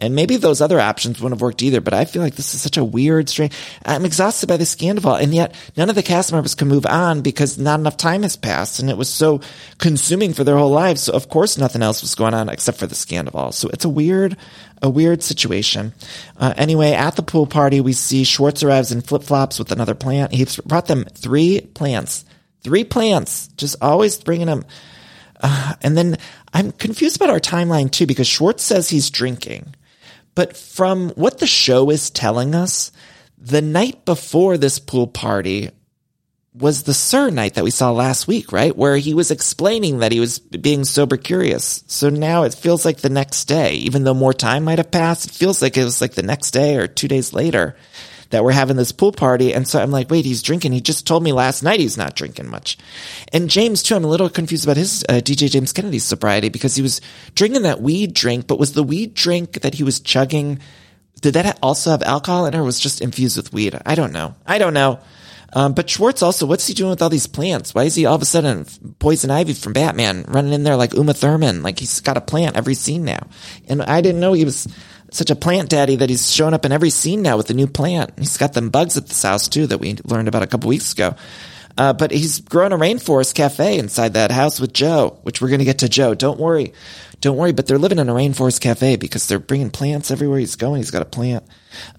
[0.00, 2.60] And maybe those other options wouldn't have worked either, but I feel like this is
[2.60, 3.54] such a weird, strange,
[3.84, 5.14] I'm exhausted by the scandal.
[5.14, 8.36] And yet none of the cast members can move on because not enough time has
[8.36, 9.40] passed and it was so
[9.78, 11.02] consuming for their whole lives.
[11.02, 13.52] So of course nothing else was going on except for the scandal.
[13.52, 14.36] So it's a weird,
[14.82, 15.94] a weird situation.
[16.36, 19.94] Uh, anyway, at the pool party, we see Schwartz arrives in flip flops with another
[19.94, 20.32] plant.
[20.32, 22.24] He brought them three plants,
[22.62, 24.64] three plants, just always bringing them.
[25.40, 26.18] Uh, and then
[26.52, 29.74] I'm confused about our timeline too, because Schwartz says he's drinking.
[30.34, 32.92] But from what the show is telling us,
[33.38, 35.70] the night before this pool party
[36.54, 38.76] was the SUR night that we saw last week, right?
[38.76, 41.82] Where he was explaining that he was being sober curious.
[41.86, 45.26] So now it feels like the next day, even though more time might have passed,
[45.26, 47.74] it feels like it was like the next day or two days later
[48.32, 49.52] that we're having this pool party.
[49.54, 50.72] And so I'm like, wait, he's drinking.
[50.72, 52.78] He just told me last night he's not drinking much.
[53.32, 56.74] And James too, I'm a little confused about his uh, DJ James Kennedy's sobriety because
[56.74, 57.02] he was
[57.34, 60.58] drinking that weed drink, but was the weed drink that he was chugging,
[61.20, 63.78] did that also have alcohol in it or was just infused with weed?
[63.84, 64.34] I don't know.
[64.46, 64.98] I don't know.
[65.54, 67.74] Um, but Schwartz also, what's he doing with all these plants?
[67.74, 68.64] Why is he all of a sudden
[68.98, 71.62] Poison Ivy from Batman running in there like Uma Thurman?
[71.62, 73.26] Like he's got a plant every scene now.
[73.68, 74.66] And I didn't know he was
[75.12, 77.66] such a plant daddy that he's showing up in every scene now with a new
[77.66, 78.18] plant.
[78.18, 80.92] He's got them bugs at this house too that we learned about a couple weeks
[80.92, 81.14] ago.
[81.76, 85.60] Uh, but he's growing a rainforest cafe inside that house with Joe, which we're going
[85.60, 86.14] to get to Joe.
[86.14, 86.72] Don't worry.
[87.20, 87.52] Don't worry.
[87.52, 90.78] But they're living in a rainforest cafe because they're bringing plants everywhere he's going.
[90.78, 91.44] He's got a plant.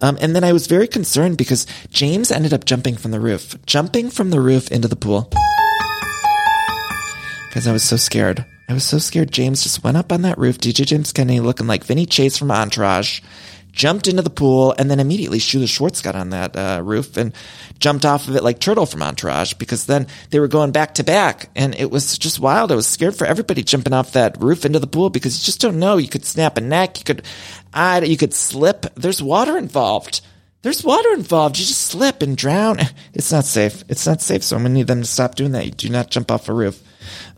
[0.02, 3.56] Um, and then I was very concerned because James ended up jumping from the roof,
[3.66, 5.32] jumping from the roof into the pool.
[7.48, 8.46] Because I was so scared.
[8.74, 9.32] I was so scared.
[9.32, 12.50] James just went up on that roof, DJ James Kennedy looking like Vinny Chase from
[12.50, 13.22] Entourage,
[13.72, 17.36] jumped into the pool, and then immediately Shula Schwartz got on that uh, roof and
[17.78, 21.04] jumped off of it like Turtle from Entourage because then they were going back to
[21.04, 22.72] back, and it was just wild.
[22.72, 25.62] I was scared for everybody jumping off that roof into the pool because you just
[25.62, 25.98] don't know.
[25.98, 27.22] You could snap a neck, you could,
[27.76, 28.88] I, you could slip.
[28.96, 30.22] There's water involved.
[30.64, 31.60] There's water involved.
[31.60, 32.80] You just slip and drown.
[33.14, 33.84] It's not safe.
[33.88, 34.44] It's not safe.
[34.44, 35.66] So I'm gonna need them to stop doing that.
[35.66, 36.82] You do not jump off a roof.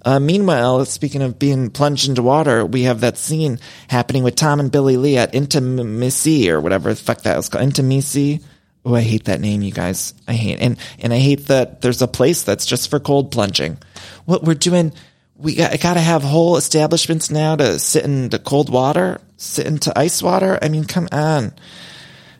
[0.03, 4.59] Uh, meanwhile, speaking of being plunged into water, we have that scene happening with Tom
[4.59, 7.63] and Billie Lee at Into-Me-See or whatever the fuck that was called.
[7.63, 8.41] Intimacy.
[8.85, 10.13] Oh, I hate that name, you guys.
[10.27, 13.79] I hate and and I hate that there's a place that's just for cold plunging.
[14.25, 14.93] What we're doing,
[15.35, 19.65] we got got to have whole establishments now to sit in the cold water, sit
[19.65, 20.59] into ice water.
[20.61, 21.53] I mean, come on.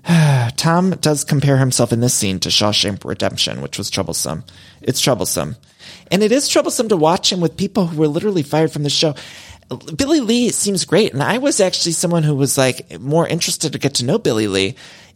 [0.57, 4.43] Tom does compare himself in this scene to Shawshank Redemption, which was troublesome.
[4.81, 5.55] It's troublesome.
[6.11, 8.89] And it is troublesome to watch him with people who were literally fired from the
[8.89, 9.15] show.
[9.95, 11.13] Billie Lee seems great.
[11.13, 14.47] And I was actually someone who was like more interested to get to know Billie
[14.47, 14.75] Lee.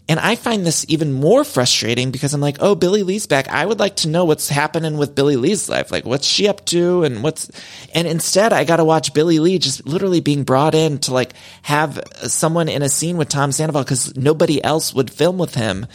[0.10, 3.48] And I find this even more frustrating because I'm like, oh, Billie Lee's back.
[3.48, 5.91] I would like to know what's happening with Billie Lee's life.
[5.91, 7.04] Like, what's she up to?
[7.04, 7.52] And what's,
[7.93, 11.34] and instead I got to watch Billie Lee just literally being brought in to like
[11.62, 15.86] have someone in a scene with Tom Sandoval because nobody else would film with him.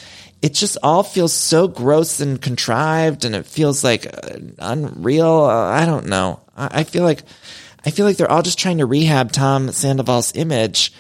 [0.41, 5.43] It just all feels so gross and contrived and it feels like uh, unreal.
[5.43, 6.41] I don't know.
[6.57, 7.25] I feel like,
[7.85, 10.93] I feel like they're all just trying to rehab Tom Sandoval's image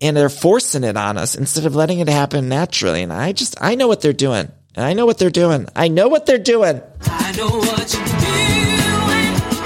[0.00, 3.02] and they're forcing it on us instead of letting it happen naturally.
[3.02, 4.50] And I just, I know what they're doing.
[4.76, 5.66] I know what they're doing.
[5.74, 6.80] I know what they're doing.
[7.02, 8.20] I know what you're doing,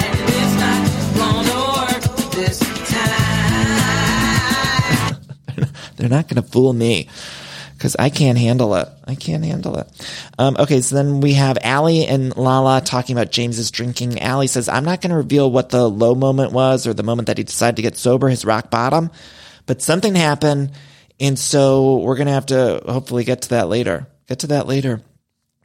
[0.01, 0.81] and it's not
[1.17, 2.59] gonna work this
[2.91, 3.15] time.
[5.97, 7.09] They're not going to fool me
[7.85, 8.89] because I can't handle it.
[9.07, 9.87] I can't handle it.
[10.39, 14.21] Um, okay, so then we have Allie and Lala talking about James's drinking.
[14.21, 17.27] Allie says, I'm not going to reveal what the low moment was or the moment
[17.27, 19.11] that he decided to get sober, his rock bottom,
[19.67, 20.73] but something happened.
[21.21, 24.07] And so we're going to have to hopefully get to that later.
[24.29, 25.01] Get to that later.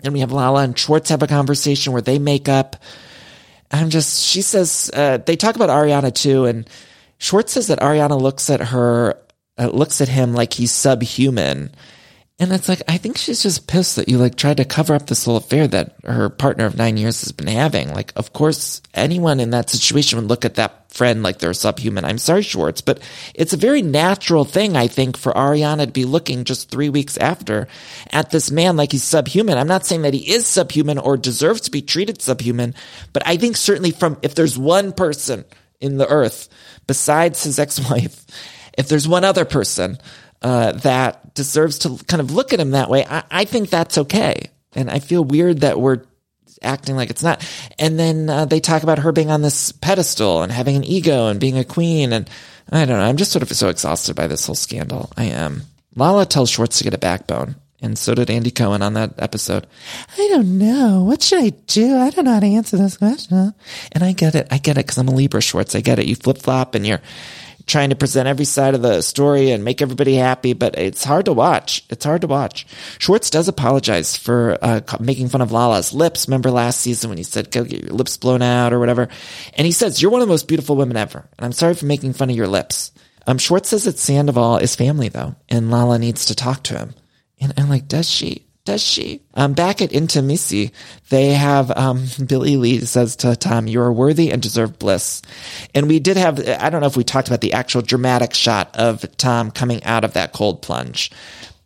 [0.02, 2.78] Then we have Lala and Schwartz have a conversation where they make up.
[3.72, 6.46] I'm just, she says, uh, they talk about Ariana too.
[6.46, 6.70] And
[7.18, 9.20] Schwartz says that Ariana looks at her,
[9.58, 11.72] uh, looks at him like he's subhuman.
[12.42, 15.08] And it's like, I think she's just pissed that you like tried to cover up
[15.08, 17.94] this whole affair that her partner of nine years has been having.
[17.94, 22.06] Like, of course, anyone in that situation would look at that friend like they're subhuman.
[22.06, 23.02] I'm sorry, Schwartz, but
[23.36, 27.18] it's a very natural thing, I think, for Ariana to be looking just three weeks
[27.18, 27.68] after
[28.10, 29.58] at this man like he's subhuman.
[29.58, 32.74] I'm not saying that he is subhuman or deserves to be treated subhuman,
[33.12, 35.44] but I think certainly from, if there's one person
[35.82, 36.48] in the earth
[36.88, 38.26] besides his ex-wife,
[38.78, 39.98] if there's one other person
[40.42, 43.98] uh, that deserves to kind of look at him that way, I, I think that's
[43.98, 44.50] okay.
[44.74, 46.04] And I feel weird that we're
[46.62, 47.48] acting like it's not.
[47.78, 51.28] And then uh, they talk about her being on this pedestal and having an ego
[51.28, 52.14] and being a queen.
[52.14, 52.30] And
[52.72, 53.04] I don't know.
[53.04, 55.12] I'm just sort of so exhausted by this whole scandal.
[55.18, 55.64] I am.
[55.96, 57.56] Lala tells Schwartz to get a backbone.
[57.82, 59.66] And so did Andy Cohen on that episode.
[60.18, 61.04] I don't know.
[61.06, 61.98] What should I do?
[61.98, 63.54] I don't know how to answer this question.
[63.94, 64.48] And I get it.
[64.52, 65.76] I get it because I'm a Libra Schwartz.
[65.76, 66.06] I get it.
[66.06, 67.00] You flip flop and you're
[67.70, 71.26] trying to present every side of the story and make everybody happy, but it's hard
[71.26, 71.86] to watch.
[71.90, 72.68] It's hard to watch.
[72.98, 76.28] Schwartz does apologize for uh, making fun of Lala's lips.
[76.28, 79.08] Remember last season when he said, go get your lips blown out or whatever?
[79.54, 81.30] And he says, you're one of the most beautiful women ever.
[81.38, 82.92] And I'm sorry for making fun of your lips.
[83.28, 86.96] Um, Schwartz says that Sandoval is family though, and Lala needs to talk to him.
[87.40, 88.49] And I'm like, does she?
[88.66, 89.22] Does she?
[89.34, 90.72] Um, back at Into-Me-See,
[91.10, 95.22] they have, um, Billie Lee says to Tom, you are worthy and deserve bliss.
[95.74, 98.76] And we did have, I don't know if we talked about the actual dramatic shot
[98.76, 101.12] of Tom coming out of that cold plunge,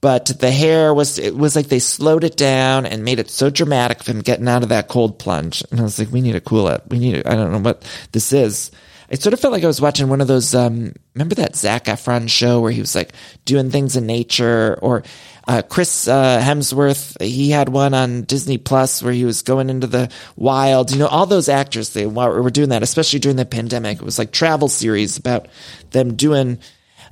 [0.01, 3.49] but the hair was, it was like they slowed it down and made it so
[3.49, 5.63] dramatic of him getting out of that cold plunge.
[5.71, 6.83] And I was like, we need to cool it.
[6.89, 8.71] We need to, I don't know what this is.
[9.09, 10.55] It sort of felt like I was watching one of those.
[10.55, 13.13] Um, remember that Zac Efron show where he was like
[13.45, 15.03] doing things in nature, or
[15.45, 19.87] Uh, Chris uh, Hemsworth, he had one on Disney Plus where he was going into
[19.87, 20.91] the wild.
[20.91, 23.97] You know, all those actors, they were doing that, especially during the pandemic.
[23.97, 25.47] It was like travel series about
[25.91, 26.59] them doing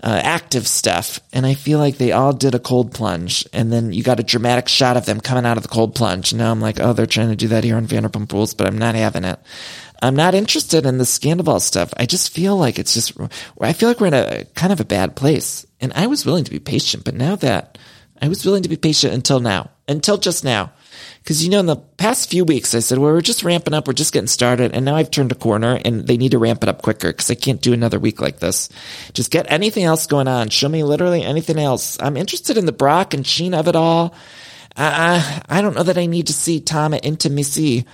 [0.04, 1.20] uh, active stuff.
[1.34, 3.46] And I feel like they all did a cold plunge.
[3.54, 6.34] And then you got a dramatic shot of them coming out of the cold plunge.
[6.34, 8.78] Now I'm like, oh, they're trying to do that here on Vanderpump Rules, but I'm
[8.78, 9.39] not having it.
[10.02, 11.94] I'm not interested in the Scandoval stuff.
[11.98, 13.13] I just feel like it's just,
[13.60, 15.65] I feel like we're in a kind of a bad place.
[15.80, 17.78] And I was willing to be patient, but now that
[18.21, 20.71] I was willing to be patient until now, until just now.
[21.25, 23.88] Cause you know, in the past few weeks, I said, well, we're just ramping up.
[23.88, 24.73] We're just getting started.
[24.73, 27.29] And now I've turned a corner and they need to ramp it up quicker because
[27.29, 28.69] I can't do another week like this.
[29.13, 30.49] Just get anything else going on.
[30.49, 31.97] Show me literally anything else.
[32.01, 34.15] I'm interested in the Brock and Sheen of it all.
[34.75, 37.86] I, I, I don't know that I need to see Tom at Into-Me-See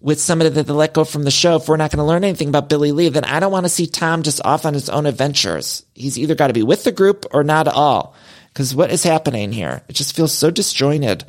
[0.00, 2.24] with somebody that they let go from the show if we're not going to learn
[2.24, 4.90] anything about Billie Lee, then I don't want to see Tom just off on his
[4.90, 5.86] own adventures.
[5.94, 8.14] He's either got to be with the group or not at all.
[8.54, 9.82] Because what is happening here?
[9.88, 11.24] It just feels so disjointed.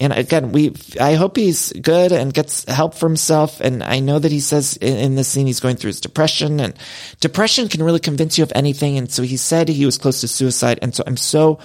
[0.00, 3.60] And again, we, I hope he's good and gets help for himself.
[3.60, 6.60] And I know that he says in, in this scene he's going through his depression
[6.60, 6.74] and
[7.20, 8.98] depression can really convince you of anything.
[8.98, 10.80] And so he said he was close to suicide.
[10.82, 11.60] And so I'm so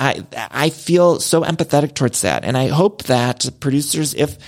[0.00, 4.38] I I feel so empathetic towards that, and I hope that producers, if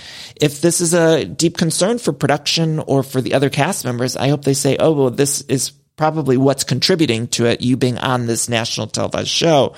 [0.41, 4.29] if this is a deep concern for production or for the other cast members, I
[4.29, 8.25] hope they say, "Oh, well, this is probably what's contributing to it, you being on
[8.25, 9.73] this national televised show."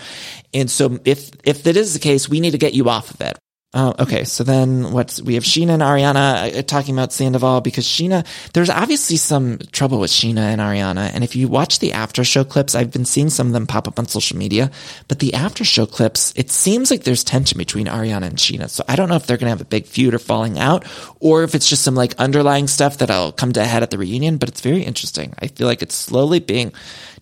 [0.54, 3.22] And so, if if that is the case, we need to get you off of
[3.22, 3.38] it.
[3.76, 7.86] Uh, okay, so then what's we have Scheana and Ariana uh, talking about Sandoval because
[7.86, 12.24] Scheana, there's obviously some trouble with Scheana and Ariana, and if you watch the after
[12.24, 14.72] show clips, I've been seeing some of them pop up on social media,
[15.10, 18.70] but the after show clips, it seems like there's tension between Ariana and Scheana.
[18.70, 20.86] So I don't know if they're gonna have a big feud or falling out,
[21.20, 23.98] or if it's just some like underlying stuff that'll come to a head at the
[23.98, 24.38] reunion.
[24.38, 25.34] But it's very interesting.
[25.40, 26.72] I feel like it's slowly being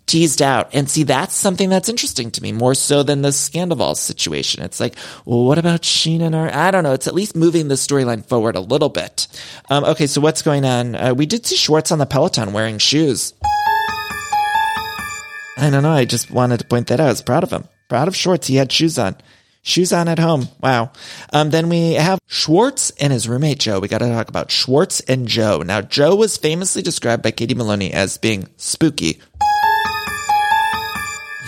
[0.06, 0.70] teased out.
[0.74, 4.63] And see, that's something that's interesting to me more so than the Scandoval situation.
[4.63, 6.94] It's like, well, what about Scheana and our, I don't know.
[6.94, 9.28] It's at least moving the storyline forward a little bit.
[9.70, 10.08] Um, okay.
[10.08, 10.96] So what's going on?
[10.96, 13.34] Uh, we did see Schwartz on the Peloton wearing shoes.
[15.58, 15.92] I don't know.
[15.92, 17.08] I just wanted to point that out.
[17.08, 17.68] I was proud of him.
[17.88, 18.48] Proud of Schwartz.
[18.48, 19.16] He had shoes on.
[19.66, 20.50] Shoes on at home.
[20.62, 20.92] Wow.
[21.32, 23.80] Um, then we have Schwartz and his roommate Joe.
[23.80, 25.62] We got to talk about Schwartz and Joe.
[25.66, 29.22] Now, Joe was famously described by Katie Maloney as being spooky.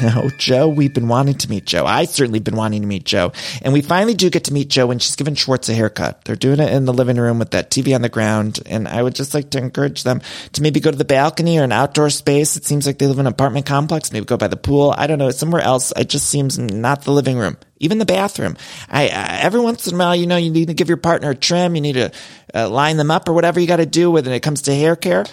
[0.01, 1.85] No, Joe, we've been wanting to meet Joe.
[1.85, 3.31] I certainly been wanting to meet Joe.
[3.61, 6.25] And we finally do get to meet Joe when she's giving Schwartz a haircut.
[6.25, 8.59] They're doing it in the living room with that TV on the ground.
[8.65, 11.63] And I would just like to encourage them to maybe go to the balcony or
[11.63, 12.57] an outdoor space.
[12.57, 14.11] It seems like they live in an apartment complex.
[14.11, 14.93] Maybe go by the pool.
[14.97, 15.31] I don't know.
[15.31, 15.93] Somewhere else.
[15.95, 17.55] It just seems not the living room.
[17.79, 18.57] Even the bathroom.
[18.89, 21.29] I, I every once in a while, you know, you need to give your partner
[21.29, 21.73] a trim.
[21.75, 22.11] You need to
[22.53, 24.97] uh, line them up or whatever you got to do when it comes to hair
[24.97, 25.25] care.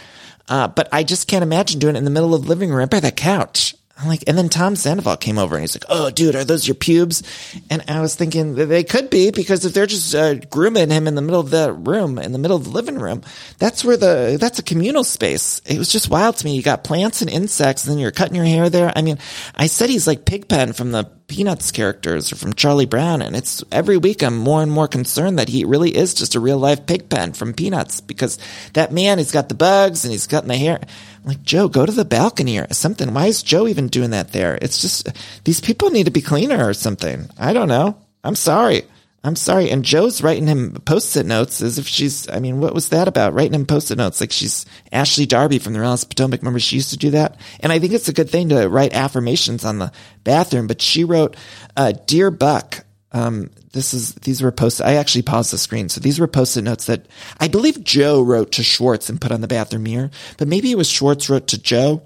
[0.48, 2.88] Uh, but I just can't imagine doing it in the middle of the living room
[2.88, 3.74] by the couch.
[3.98, 6.66] I'm like, and then Tom Sandoval came over and he's like, "Oh, dude, are those
[6.66, 7.22] your pubes?"
[7.70, 11.06] And I was thinking that they could be because if they're just uh, grooming him
[11.06, 13.22] in the middle of the room, in the middle of the living room,
[13.58, 15.60] that's where the that's a communal space.
[15.66, 16.56] It was just wild to me.
[16.56, 18.92] You got plants and insects, and then you're cutting your hair there.
[18.96, 19.18] I mean,
[19.54, 23.64] I said he's like Pigpen from the Peanuts characters or from Charlie Brown, and it's
[23.72, 26.84] every week I'm more and more concerned that he really is just a real life
[26.84, 28.38] Pigpen from Peanuts because
[28.74, 30.78] that man, he's got the bugs and he's cutting the hair.
[30.82, 33.14] I'm like, Joe, go to the balcony or something.
[33.14, 34.58] Why is Joe even doing that there?
[34.60, 35.08] It's just,
[35.44, 37.30] these people need to be cleaner or something.
[37.38, 37.96] I don't know.
[38.22, 38.82] I'm sorry.
[39.24, 39.70] I'm sorry.
[39.70, 43.34] And Joe's writing him post-it notes as if she's, I mean, what was that about?
[43.34, 46.40] Writing him post-it notes like she's Ashley Darby from the Reynolds Potomac.
[46.40, 47.36] Remember she used to do that?
[47.60, 49.92] And I think it's a good thing to write affirmations on the
[50.24, 51.36] bathroom, but she wrote,
[51.76, 55.88] uh, Dear Buck, um, this is, these were post, I actually paused the screen.
[55.88, 57.06] So these were post-it notes that
[57.38, 60.76] I believe Joe wrote to Schwartz and put on the bathroom mirror, but maybe it
[60.78, 62.02] was Schwartz wrote to Joe.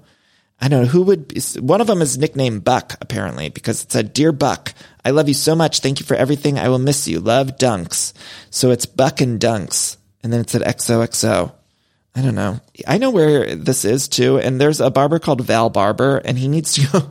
[0.59, 3.91] I don't know who would be, one of them is nicknamed Buck apparently because it
[3.91, 4.73] said, Dear Buck,
[5.05, 5.79] I love you so much.
[5.79, 6.57] Thank you for everything.
[6.57, 7.19] I will miss you.
[7.19, 8.13] Love Dunks.
[8.49, 9.97] So it's Buck and Dunks.
[10.23, 11.53] And then it said XOXO.
[12.15, 12.59] I don't know.
[12.87, 14.39] I know where this is too.
[14.39, 17.09] And there's a barber called Val Barber and he needs to go.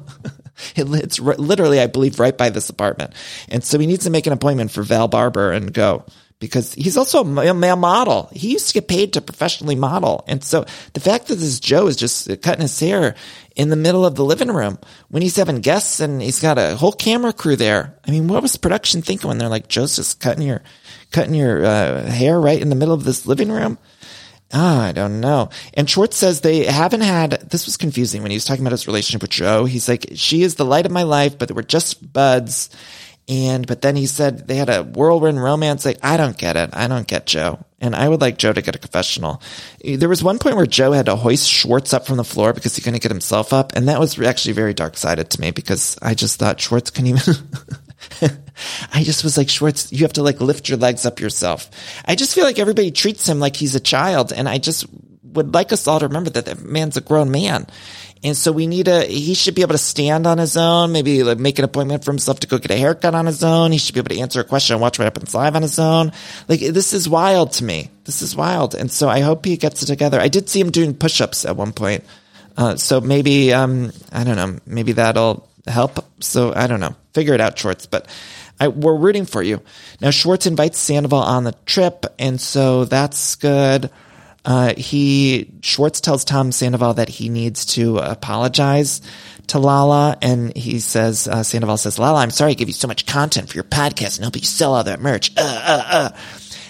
[0.77, 3.15] it's literally, I believe, right by this apartment.
[3.49, 6.05] And so he needs to make an appointment for Val Barber and go
[6.39, 8.29] because he's also a male model.
[8.33, 10.25] He used to get paid to professionally model.
[10.29, 13.15] And so the fact that this Joe is just cutting his hair
[13.55, 16.77] in the middle of the living room when he's having guests and he's got a
[16.77, 17.99] whole camera crew there.
[18.07, 20.63] I mean, what was production thinking when they're like, Joe's just cutting your,
[21.11, 23.79] cutting your uh, hair right in the middle of this living room?
[24.53, 25.49] Ah, I don't know.
[25.75, 28.87] And Schwartz says they haven't had, this was confusing when he was talking about his
[28.87, 29.65] relationship with Joe.
[29.65, 32.71] He's like, she is the light of my life, but we're just buds.
[33.29, 35.85] And, but then he said they had a whirlwind romance.
[35.85, 36.71] Like, I don't get it.
[36.73, 37.59] I don't get Joe.
[37.81, 39.43] And I would like Joe to get a confessional.
[39.85, 42.77] There was one point where Joe had to hoist Schwartz up from the floor because
[42.77, 43.75] he couldn't get himself up.
[43.75, 47.09] And that was actually very dark sided to me because I just thought Schwartz couldn't
[47.09, 47.35] even,
[48.95, 51.69] I just was like, Schwartz, you have to like lift your legs up yourself.
[52.05, 54.33] I just feel like everybody treats him like he's a child.
[54.33, 54.87] And I just
[55.23, 57.67] would like us all to remember that that man's a grown man.
[58.27, 61.23] And so we need a, he should be able to stand on his own, maybe
[61.23, 63.71] like make an appointment for himself to go get a haircut on his own.
[63.71, 65.79] He should be able to answer a question and watch what happens live on his
[65.79, 66.11] own.
[66.49, 67.89] Like this is wild to me.
[68.03, 68.75] This is wild.
[68.75, 70.19] And so I hope he gets it together.
[70.19, 72.03] I did see him doing push-ups at one point.
[72.57, 76.05] Uh, so maybe, um, I don't know, maybe that'll help.
[76.19, 76.97] So I don't know.
[77.15, 77.87] Figure it out, Schwartz.
[77.87, 78.09] But
[78.59, 79.61] I, we're rooting for you.
[80.01, 83.89] Now, Schwartz invites Sandoval on the trip, and so that's good.
[84.47, 89.03] Uh, he Schwartz tells Tom Sandoval that he needs to apologize
[89.49, 92.87] to Lala, and he says uh, Sandoval says, "Lala, I'm sorry I gave you so
[92.87, 96.17] much content for your podcast and help you sell all that merch." Uh, uh, uh.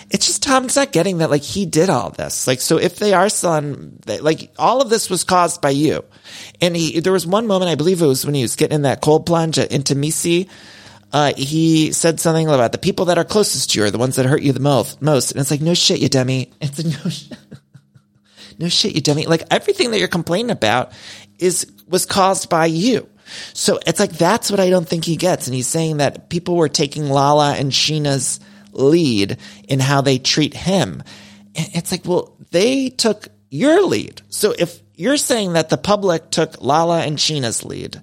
[0.08, 1.30] It's just Tom's not getting that.
[1.30, 2.46] Like he did all this.
[2.46, 6.04] Like so, if they are selling, like all of this was caused by you.
[6.60, 8.82] And he, there was one moment I believe it was when he was getting in
[8.82, 10.48] that cold plunge at Into-Me-See
[11.12, 14.16] uh, he said something about the people that are closest to you are the ones
[14.16, 15.00] that hurt you the most.
[15.00, 16.52] Most, and it's like, no shit, you dummy.
[16.60, 17.30] It's a no, sh-
[18.58, 19.26] no shit, you dummy.
[19.26, 20.92] Like everything that you're complaining about
[21.38, 23.08] is was caused by you.
[23.52, 25.46] So it's like that's what I don't think he gets.
[25.46, 28.40] And he's saying that people were taking Lala and Scheana's
[28.72, 29.38] lead
[29.68, 31.02] in how they treat him.
[31.54, 34.22] It's like, well, they took your lead.
[34.28, 38.00] So if you're saying that the public took Lala and Scheana's lead,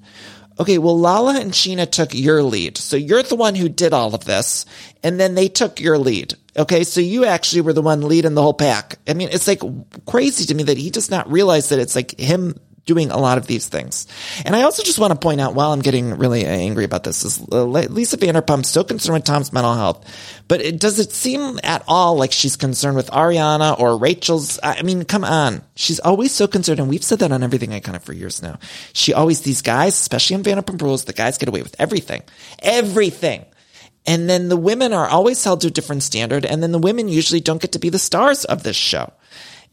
[0.59, 2.77] okay, well, Lala and Scheana took your lead.
[2.77, 4.65] So you're the one who did all of this,
[5.03, 6.35] and then they took your lead.
[6.57, 8.99] Okay, so you actually were the one leading the whole pack.
[9.07, 9.61] I mean, it's like
[10.05, 13.37] crazy to me that he does not realize that it's like him doing a lot
[13.37, 14.07] of these things.
[14.45, 17.23] And I also just want to point out while I'm getting really angry about this
[17.23, 20.05] is uh, Lisa Vanderpump so concerned with Tom's mental health,
[20.47, 24.59] but it, does it seem at all like she's concerned with Ariana or Rachel's?
[24.61, 25.63] I mean, come on.
[25.75, 26.79] She's always so concerned.
[26.79, 28.59] And we've said that on everything iconic for years now.
[28.91, 32.23] She always, these guys, especially on Vanderpump rules, the guys get away with everything,
[32.59, 33.45] everything.
[34.05, 36.45] And then the women are always held to a different standard.
[36.45, 39.13] And then the women usually don't get to be the stars of this show.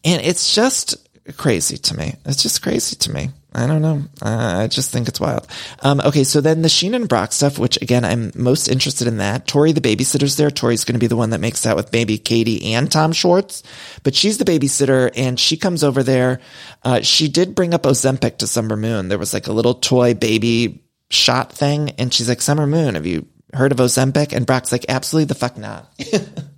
[0.04, 0.96] And it's just,
[1.36, 2.14] crazy to me.
[2.24, 3.30] It's just crazy to me.
[3.52, 4.04] I don't know.
[4.22, 5.46] Uh, I just think it's wild.
[5.82, 9.16] Um, okay, so then the Sheen and Brock stuff, which again, I'm most interested in
[9.16, 9.48] that.
[9.48, 10.50] Tori, the babysitter's there.
[10.50, 13.64] Tori's going to be the one that makes out with baby Katie and Tom Schwartz,
[14.04, 16.40] but she's the babysitter and she comes over there.
[16.84, 19.08] Uh, she did bring up Ozempic to Summer Moon.
[19.08, 23.06] There was like a little toy baby shot thing, and she's like, Summer Moon, have
[23.06, 24.32] you heard of Ozempic?
[24.32, 25.92] And Brock's like, absolutely the fuck not.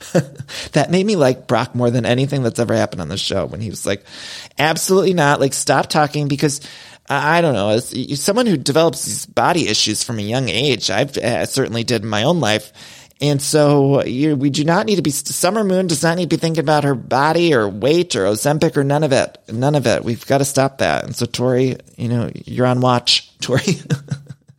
[0.72, 3.60] that made me like Brock more than anything that's ever happened on the show when
[3.60, 4.04] he was like,
[4.58, 5.40] absolutely not.
[5.40, 6.60] Like, stop talking because
[7.08, 7.70] I don't know.
[7.70, 12.02] As someone who develops these body issues from a young age, I've I certainly did
[12.02, 12.72] in my own life.
[13.20, 16.36] And so you, we do not need to be, Summer Moon does not need to
[16.36, 19.36] be thinking about her body or weight or Ozempic or none of it.
[19.48, 20.04] None of it.
[20.04, 21.04] We've got to stop that.
[21.04, 23.60] And so Tori, you know, you're on watch, Tori.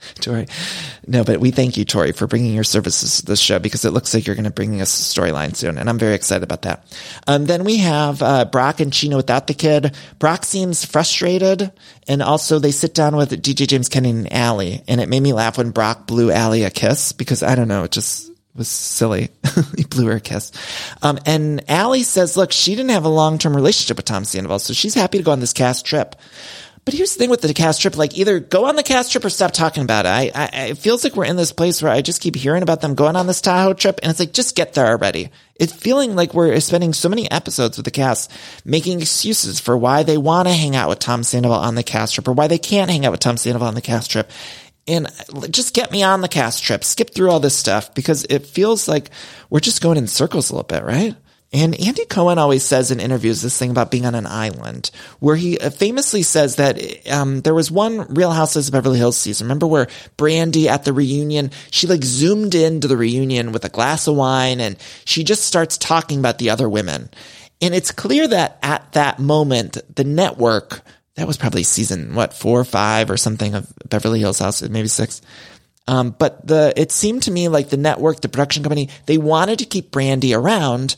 [0.16, 0.48] Tori.
[1.08, 3.92] No, but we thank you, Tori, for bringing your services to this show because it
[3.92, 5.78] looks like you're going to bring us a storyline soon.
[5.78, 6.86] And I'm very excited about that.
[7.28, 9.96] Um, then we have uh, Brock and Scheana without the kid.
[10.20, 11.72] Brock seems frustrated.
[12.08, 14.84] And also they sit down with DJ James Kennedy and Ally.
[14.88, 17.84] And it made me laugh when Brock blew Ally a kiss because I don't know,
[17.84, 19.30] it just was silly.
[19.78, 20.52] he blew her a kiss.
[21.02, 24.74] Um, and Ally says, look, she didn't have a long-term relationship with Tom Sandoval, so
[24.74, 26.16] she's happy to go on this cast trip.
[26.84, 29.24] But here's the thing with the cast trip, like either go on the cast trip
[29.24, 30.10] or stop talking about it.
[30.10, 32.82] I, I, it feels like we're in this place where I just keep hearing about
[32.82, 35.30] them going on this Tahoe trip and it's like, just get there already.
[35.58, 38.32] It's feeling like we're spending so many episodes with the cast
[38.66, 42.16] making excuses for why they want to hang out with Tom Sandoval on the cast
[42.16, 44.32] trip or why they can't hang out with Tom Sandoval on the cast trip.
[44.88, 48.26] And uh, just get me on the cast trip, skip through all this stuff because
[48.28, 49.12] it feels like
[49.52, 51.16] we're just going in circles a little bit, right?
[51.54, 54.90] And Andy Cohen always says in interviews this thing about being on an island,
[55.20, 56.80] where he uh, famously says that
[57.12, 59.48] um, there was one Real Houses of Beverly Hills season.
[59.48, 59.88] Remember where
[60.18, 64.62] Brandi at the reunion, she like zoomed into the reunion with a glass of wine,
[64.62, 67.10] and she just starts talking about the other women.
[67.62, 70.82] And it's clear that at that moment, the network
[71.16, 74.88] that was probably season what four or five or something of Beverly Hills House, maybe
[74.88, 75.22] six.
[75.88, 79.60] Um, but the it seemed to me like the network, the production company, they wanted
[79.60, 80.96] to keep Brandi around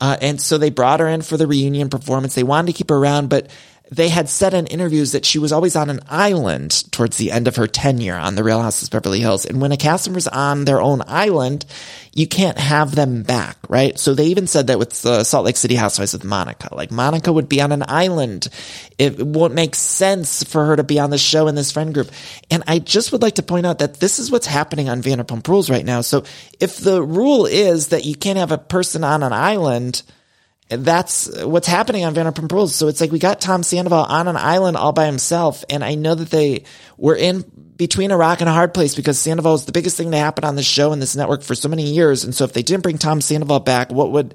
[0.00, 2.34] uh, and so they brought her in for the reunion performance.
[2.34, 3.50] They wanted to keep her around, but
[3.90, 7.46] they had said in interviews that she was always on an island towards the end
[7.46, 9.44] of her tenure on the Real Houses Beverly Hills.
[9.44, 11.64] And when a cast member's on their own island,
[12.12, 13.96] you can't have them back, right?
[13.96, 16.74] So they even said that with the Salt Lake City Housewives with Monica.
[16.74, 18.48] Like Monica would be on an island.
[18.98, 22.10] It won't make sense for her to be on the show in this friend group.
[22.50, 25.46] And I just would like to point out that this is what's happening on Vanderpump
[25.46, 26.00] Rules right now.
[26.00, 26.24] So
[26.58, 30.02] if the rule is that you can't have a person on an island,
[30.68, 32.74] that's what's happening on Vanderpump Rules.
[32.74, 35.94] So it's like we got Tom Sandoval on an island all by himself, and I
[35.94, 36.64] know that they
[36.96, 37.44] were in
[37.76, 40.44] between a rock and a hard place because Sandoval is the biggest thing to happen
[40.44, 42.24] on the show and this network for so many years.
[42.24, 44.34] And so if they didn't bring Tom Sandoval back, what would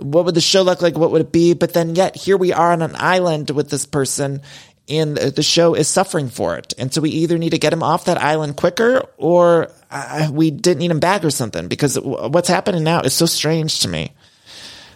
[0.00, 0.98] what would the show look like?
[0.98, 1.54] What would it be?
[1.54, 4.42] But then yet here we are on an island with this person
[4.88, 6.74] and the show is suffering for it.
[6.76, 10.50] And so we either need to get him off that island quicker or uh, we
[10.50, 14.12] didn't need him back or something because what's happening now is so strange to me.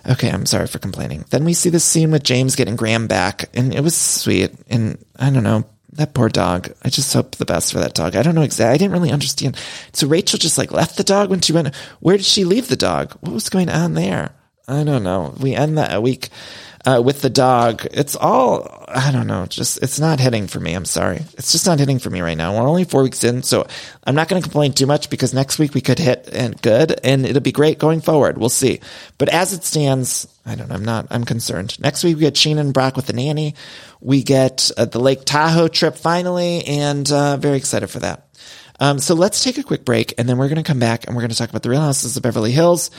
[0.09, 1.25] Okay, I'm sorry for complaining.
[1.31, 4.53] Then we see this scene with James getting Graham back and it was sweet.
[4.69, 6.73] And I don't know, that poor dog.
[6.83, 8.17] I just hope the best for that dog.
[8.17, 8.75] I don't know exactly.
[8.75, 9.57] I didn't really understand.
[9.93, 11.75] So Rachel just like left the dog when she went.
[12.01, 13.13] Where did she leave the dog?
[13.21, 14.31] What was going on there?
[14.67, 15.35] I don't know.
[15.39, 16.29] We end that week
[16.87, 17.87] uh, with the dog.
[17.91, 19.47] It's all I don't know.
[19.47, 20.75] Just it's not hitting for me.
[20.75, 21.17] I'm sorry.
[21.37, 22.55] It's just not hitting for me right now.
[22.55, 23.67] We're only four weeks in, so
[24.05, 26.99] I'm not going to complain too much because next week we could hit and good,
[27.05, 28.39] and it'll be great going forward.
[28.39, 28.81] We'll see.
[29.19, 30.75] But as it stands, I don't know.
[30.75, 31.07] I'm not.
[31.11, 31.79] I'm concerned.
[31.81, 33.55] Next week we get Scheana and Brock with the nanny.
[34.01, 38.25] We get uh, the Lake Tahoe trip finally, and uh, very excited for that.
[38.81, 41.17] Um, so let's take a quick break, and then we're going to come back and
[41.17, 42.91] we're going to talk about the Real Houses of Beverly Hills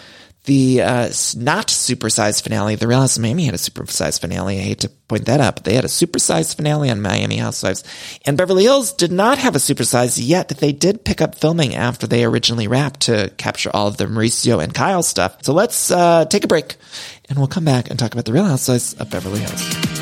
[0.49, 2.73] the uh, not supersized finale.
[2.73, 4.57] The Real Housewives of Miami had a supersized finale.
[4.57, 7.83] I hate to point that out, but they had a supersized finale on Miami Housewives.
[8.25, 10.49] And Beverly Hills did not have a supersized yet.
[10.49, 14.05] That they did pick up filming after they originally wrapped to capture all of the
[14.05, 15.37] Mauricio and Kyle stuff.
[15.43, 16.77] So let's uh, take a break,
[17.29, 19.98] and we'll come back and talk about the Real Housewives of Beverly Hills.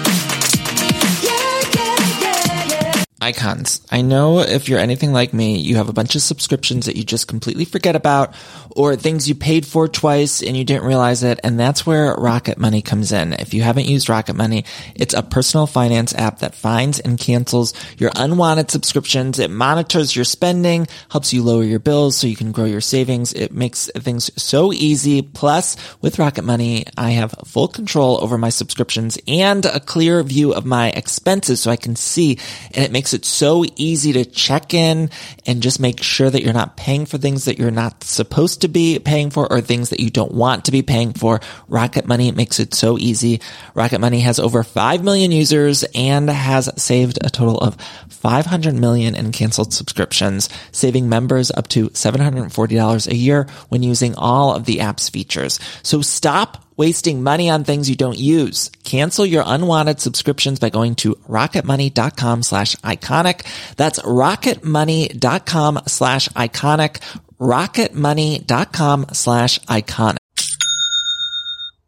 [3.20, 3.82] Icons.
[3.89, 7.03] I know if you're anything like me, you have a bunch of subscriptions that you
[7.03, 8.36] just completely forget about
[8.76, 11.39] or things you paid for twice and you didn't realize it.
[11.43, 13.34] And that's where Rocket Money comes in.
[13.34, 17.74] If you haven't used Rocket Money, it's a personal finance app that finds and cancels
[17.97, 19.39] your unwanted subscriptions.
[19.39, 23.34] It monitors your spending, helps you lower your bills so you can grow your savings.
[23.34, 25.24] It makes things so easy.
[25.24, 30.53] Plus with Rocket Money, I have full control over my subscriptions and a clear view
[30.53, 32.38] of my expenses so I can see
[32.74, 35.10] and it makes it so easy to check in
[35.45, 38.68] and just make sure that you're not paying for things that you're not supposed to
[38.68, 41.39] be paying for or things that you don't want to be paying for.
[41.68, 43.41] Rocket Money makes it so easy.
[43.74, 47.76] Rocket Money has over 5 million users and has saved a total of
[48.10, 54.53] 500 million in canceled subscriptions, saving members up to $740 a year when using all
[54.53, 55.60] of the app's features.
[55.84, 58.69] So stop wasting money on things you don't use.
[58.84, 63.45] Cancel your unwanted subscriptions by going to rocketmoney.com slash iconic.
[63.75, 67.01] That's rocketmoney.com slash iconic.
[67.39, 70.16] rocketmoney.com slash iconic.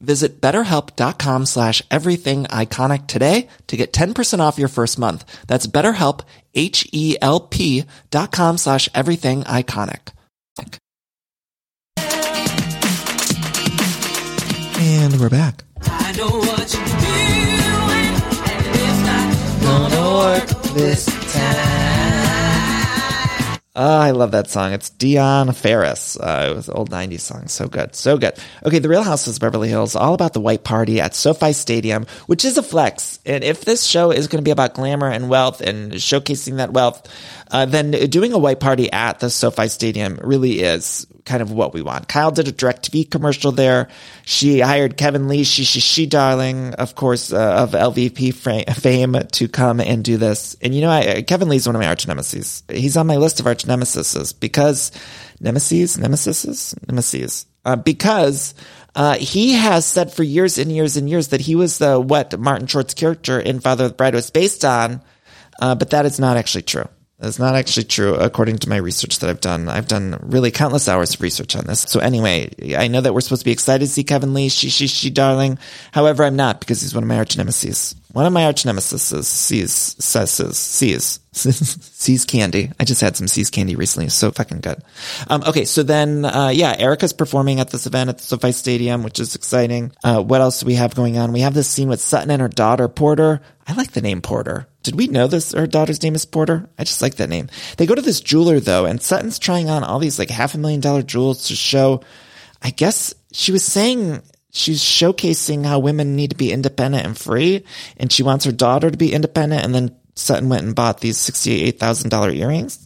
[0.00, 5.24] Visit betterhelp.com slash everything iconic today to get 10% off your first month.
[5.46, 6.20] That's betterhelp,
[6.54, 10.08] H-E-L-P dot com slash everything iconic.
[14.78, 15.64] And we're back.
[15.82, 18.12] I know what you're doing,
[18.52, 19.28] and it's not
[19.62, 21.75] gonna work this time.
[23.78, 24.72] Oh, I love that song.
[24.72, 26.18] It's Dion Ferris.
[26.18, 27.46] Uh, it was an old 90s song.
[27.46, 27.94] So good.
[27.94, 28.32] So good.
[28.64, 28.78] Okay.
[28.78, 32.46] The Real Houses of Beverly Hills, all about the white party at SoFi Stadium, which
[32.46, 33.18] is a flex.
[33.26, 36.72] And if this show is going to be about glamour and wealth and showcasing that
[36.72, 37.06] wealth,
[37.50, 41.74] uh, then doing a white party at the SoFi Stadium really is kind of what
[41.74, 42.08] we want.
[42.08, 43.88] Kyle did a DirecTV commercial there.
[44.24, 48.34] She hired Kevin Lee, she, she, she darling, of course, uh, of LVP
[48.74, 50.56] fame to come and do this.
[50.62, 52.62] And you know, I, Kevin Lee's one of my arch nemesis.
[52.68, 54.92] He's on my list of arch nemesis because
[55.40, 58.54] nemesis, nemesis, nemesis, uh, because
[58.94, 62.38] uh, he has said for years and years and years that he was the what
[62.38, 65.02] Martin Short's character in Father of the Bride was based on,
[65.60, 66.88] uh, but that is not actually true.
[67.18, 69.70] That's not actually true, according to my research that I've done.
[69.70, 71.80] I've done really countless hours of research on this.
[71.80, 74.68] So anyway, I know that we're supposed to be excited to see Kevin Lee, she,
[74.68, 75.58] she, she, darling.
[75.92, 77.94] However, I'm not because he's one of my arch nemesis.
[78.16, 82.72] One of my arch nemesis is sees, says, sees, See's candy.
[82.80, 84.08] I just had some See's candy recently.
[84.08, 84.82] So fucking good.
[85.28, 85.66] Um, okay.
[85.66, 89.34] So then, uh, yeah, Erika's performing at this event at the SoFi Stadium, which is
[89.34, 89.92] exciting.
[90.02, 91.32] Uh, what else do we have going on?
[91.32, 93.42] We have this scene with Sutton and her daughter, Porter.
[93.68, 94.66] I like the name Porter.
[94.82, 95.52] Did we know this?
[95.52, 96.70] Her daughter's name is Porter.
[96.78, 97.50] I just like that name.
[97.76, 100.58] They go to this jeweler though, and Sutton's trying on all these like half a
[100.58, 102.00] million dollar jewels to show.
[102.62, 104.22] I guess she was saying
[104.56, 107.64] she's showcasing how women need to be independent and free,
[107.96, 109.64] and she wants her daughter to be independent.
[109.64, 112.82] And then Sutton went and bought these sixty-eight thousand dollar earrings.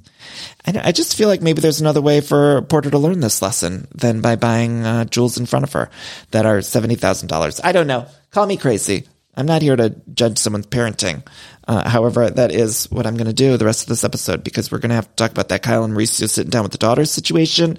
[0.65, 3.89] And I just feel like maybe there's another way for Porter to learn this lesson
[3.95, 5.91] than by buying uh, jewels in front of her
[6.33, 7.61] that are seventy thousand dollars.
[7.63, 8.07] I don't know.
[8.31, 9.09] Call me crazy.
[9.37, 11.27] I'm not here to judge someone's parenting.
[11.67, 14.71] Uh, however, that is what I'm going to do the rest of this episode because
[14.71, 16.79] we're going to have to talk about that Kyle and Mauricio sitting down with the
[16.79, 17.79] daughter situation,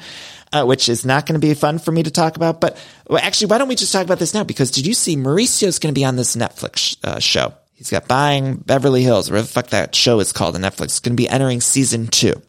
[0.51, 2.61] uh, which is not going to be fun for me to talk about.
[2.61, 2.77] But
[3.07, 4.43] well, actually, why don't we just talk about this now?
[4.43, 7.53] Because did you see Mauricio's going to be on this Netflix uh, show?
[7.73, 10.83] He's got Buying Beverly Hills, whatever the fuck that show is called on Netflix.
[10.83, 12.39] It's going to be entering season two.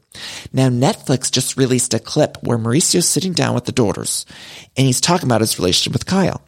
[0.52, 4.26] Now, Netflix just released a clip where Mauricio's sitting down with the daughters
[4.76, 6.42] and he's talking about his relationship with Kyle.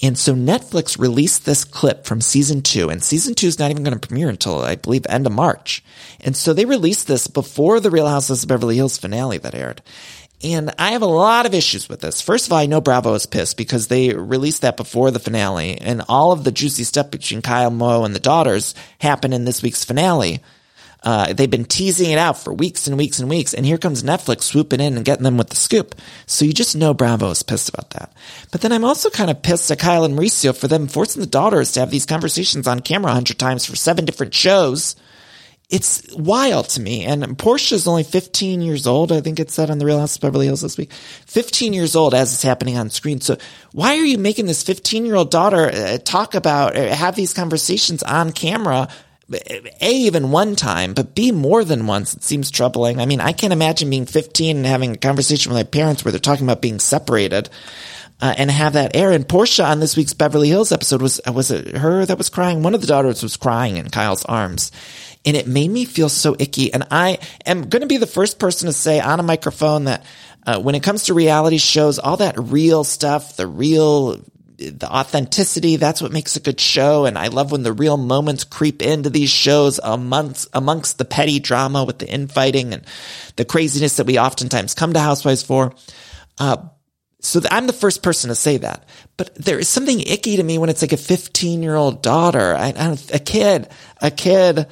[0.00, 3.82] And so Netflix released this clip from season two, and season two is not even
[3.82, 5.82] going to premiere until I believe end of March.
[6.20, 9.82] And so they released this before the Real Houses of Beverly Hills finale that aired.
[10.42, 12.20] And I have a lot of issues with this.
[12.20, 15.78] First of all, I know Bravo is pissed because they released that before the finale,
[15.78, 19.62] and all of the juicy stuff between Kyle Mo and the daughters happened in this
[19.62, 20.40] week's finale.
[21.02, 24.02] Uh, they've been teasing it out for weeks and weeks and weeks, and here comes
[24.02, 25.94] Netflix swooping in and getting them with the scoop.
[26.26, 28.12] So you just know Bravo is pissed about that.
[28.50, 31.26] But then I'm also kind of pissed at Kyle and Mauricio for them forcing the
[31.26, 34.96] daughters to have these conversations on camera a hundred times for seven different shows.
[35.70, 37.04] It's wild to me.
[37.04, 39.12] And Portia is only 15 years old.
[39.12, 40.92] I think it said on the Real House of Beverly Hills this week.
[40.92, 43.20] 15 years old as it's happening on screen.
[43.20, 43.36] So
[43.72, 47.34] why are you making this 15 year old daughter uh, talk about, uh, have these
[47.34, 48.88] conversations on camera
[49.32, 53.00] a, even one time, but B, more than once, it seems troubling.
[53.00, 56.12] I mean, I can't imagine being 15 and having a conversation with my parents where
[56.12, 57.50] they're talking about being separated.
[58.20, 59.12] Uh, and have that air.
[59.12, 62.64] And Portia on this week's Beverly Hills episode was was it her that was crying?
[62.64, 64.72] One of the daughters was crying in Kyle's arms,
[65.24, 66.72] and it made me feel so icky.
[66.72, 70.04] And I am going to be the first person to say on a microphone that
[70.46, 74.22] uh, when it comes to reality shows, all that real stuff, the real
[74.58, 77.04] the authenticity, that's what makes a good show.
[77.04, 81.38] And I love when the real moments creep into these shows amongst, amongst the petty
[81.38, 82.84] drama with the infighting and
[83.36, 85.74] the craziness that we oftentimes come to Housewives for.
[86.38, 86.56] Uh,
[87.20, 88.84] so I'm the first person to say that,
[89.16, 92.54] but there is something icky to me when it's like a 15 year old daughter,
[92.54, 93.68] I, I a kid,
[94.00, 94.66] a kid,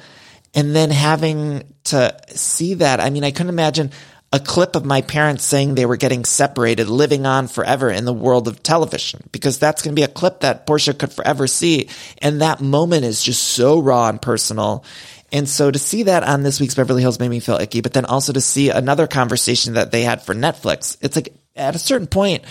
[0.57, 2.99] and then having to see that.
[2.99, 3.91] I mean, I couldn't imagine
[4.33, 8.11] a clip of my parents saying they were getting separated, living on forever in the
[8.11, 11.89] world of television, because that's going to be a clip that Portia could forever see.
[12.23, 14.83] And that moment is just so raw and personal.
[15.31, 17.93] And so to see that on this week's Beverly Hills made me feel icky, but
[17.93, 21.79] then also to see another conversation that they had for Netflix, it's like at a
[21.79, 22.43] certain point,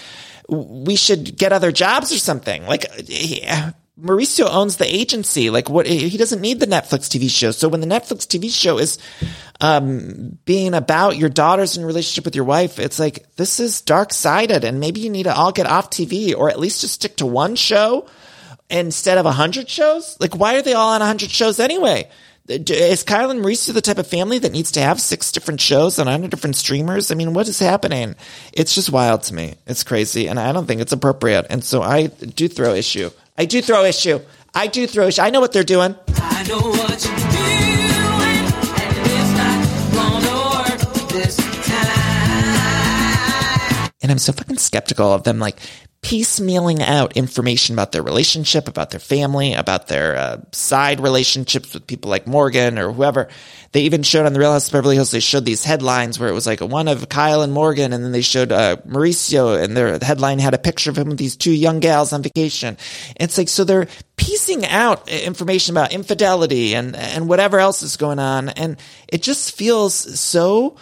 [0.48, 2.64] we should get other jobs or something.
[2.66, 2.86] Like,
[4.00, 5.48] Mauricio owns the agency.
[5.48, 7.50] Like what, he doesn't need the Netflix TV show.
[7.50, 8.98] So when the Netflix TV show is,
[9.60, 14.12] um, being about your daughter's in relationship with your wife, it's like, this is dark
[14.12, 17.16] sided and maybe you need to all get off TV or at least just stick
[17.16, 18.06] to one show
[18.68, 20.16] instead of a hundred shows?
[20.20, 22.10] Like, why are they all on a hundred shows anyway?
[22.48, 25.98] Is Kyle and Mauricio the type of family that needs to have six different shows
[25.98, 27.10] on a hundred different streamers?
[27.10, 28.14] I mean, what is happening?
[28.52, 29.56] It's just wild to me.
[29.66, 31.46] It's crazy, and I don't think it's appropriate.
[31.50, 33.10] And so I do throw issue.
[33.36, 34.20] I do throw issue.
[34.54, 35.22] I do throw issue.
[35.22, 35.96] I know what they're doing.
[36.08, 38.46] I know what you're doing,
[38.84, 40.78] and it's not gonna work
[41.08, 41.86] this time.
[44.02, 45.58] And I'm so fucking skeptical of them, like
[46.06, 51.84] piecemealing out information about their relationship, about their family, about their uh, side relationships with
[51.84, 53.26] people like Morgan or whoever.
[53.72, 56.28] They even showed on the Real House of Beverly Hills, they showed these headlines where
[56.28, 59.76] it was like one of Kyle and Morgan, and then they showed uh, Mauricio, and
[59.76, 62.76] their headline had a picture of him with these two young gals on vacation.
[63.16, 67.96] And it's like, so they're piecing out information about infidelity and, and whatever else is
[67.96, 68.50] going on.
[68.50, 68.76] And
[69.08, 70.76] it just feels so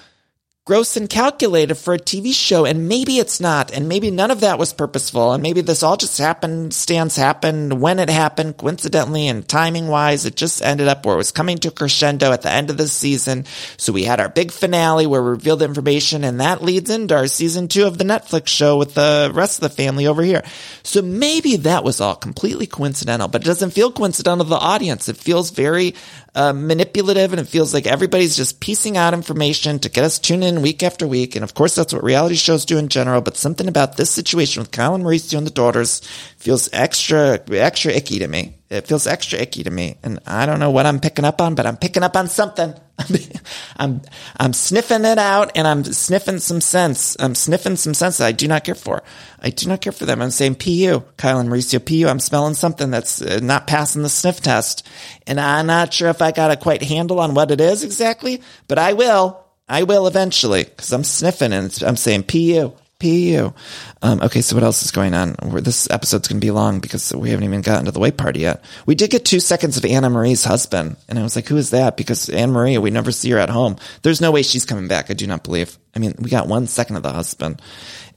[0.66, 2.64] gross and calculated for a TV show.
[2.64, 3.70] And maybe it's not.
[3.70, 5.34] And maybe none of that was purposeful.
[5.34, 10.24] And maybe this all just happened, stands happened when it happened, coincidentally and timing wise.
[10.24, 12.78] It just ended up where it was coming to a crescendo at the end of
[12.78, 13.44] the season.
[13.76, 17.26] So we had our big finale where we revealed information and that leads into our
[17.26, 20.44] season two of the Netflix show with the rest of the family over here.
[20.82, 25.10] So maybe that was all completely coincidental, but it doesn't feel coincidental to the audience.
[25.10, 25.94] It feels very
[26.34, 30.44] uh, manipulative and it feels like everybody's just piecing out information to get us tuned
[30.44, 31.36] in week after week.
[31.36, 33.20] And of course, that's what reality shows do in general.
[33.20, 36.00] But something about this situation with Kyle and Mauricio and the daughters
[36.38, 38.54] feels extra, extra icky to me.
[38.70, 39.98] It feels extra icky to me.
[40.02, 42.74] And I don't know what I'm picking up on, but I'm picking up on something.
[43.76, 44.00] I'm,
[44.36, 47.16] I'm sniffing it out and I'm sniffing some sense.
[47.20, 49.02] I'm sniffing some sense that I do not care for.
[49.40, 50.22] I do not care for them.
[50.22, 52.08] I'm saying PU, Kyle and Mauricio, PU.
[52.08, 54.86] I'm smelling something that's uh, not passing the sniff test.
[55.26, 58.40] And I'm not sure if I got a quite handle on what it is exactly,
[58.66, 59.44] but I will.
[59.68, 62.72] I will eventually because I'm sniffing and I'm saying PU.
[63.04, 63.52] PU.
[64.00, 65.36] Um, okay, so what else is going on?
[65.42, 68.16] We're, this episode's going to be long because we haven't even gotten to the white
[68.16, 68.64] party yet.
[68.86, 71.98] We did get two seconds of Annemarie's husband, and I was like, who is that?
[71.98, 73.76] Because Annemarie, we never see her at home.
[74.00, 75.10] There's no way she's coming back.
[75.10, 75.78] I do not believe.
[75.94, 77.60] I mean, we got one second of the husband,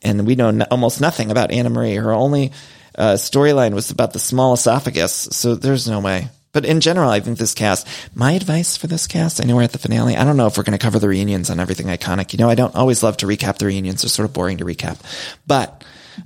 [0.02, 2.02] and we know no, almost nothing about Annemarie.
[2.02, 2.54] Her only
[2.96, 6.30] uh, storyline was about the small esophagus, so there's no way.
[6.58, 9.62] But in general, I think this cast, my advice for this cast, I know we're
[9.62, 10.18] at the finale.
[10.18, 12.34] I don't know if we're going to cover the reunions on everything iconic.
[12.34, 14.02] You know, I don't always love to recap the reunions.
[14.02, 14.98] They're sort of boring to recap.
[15.46, 15.84] But,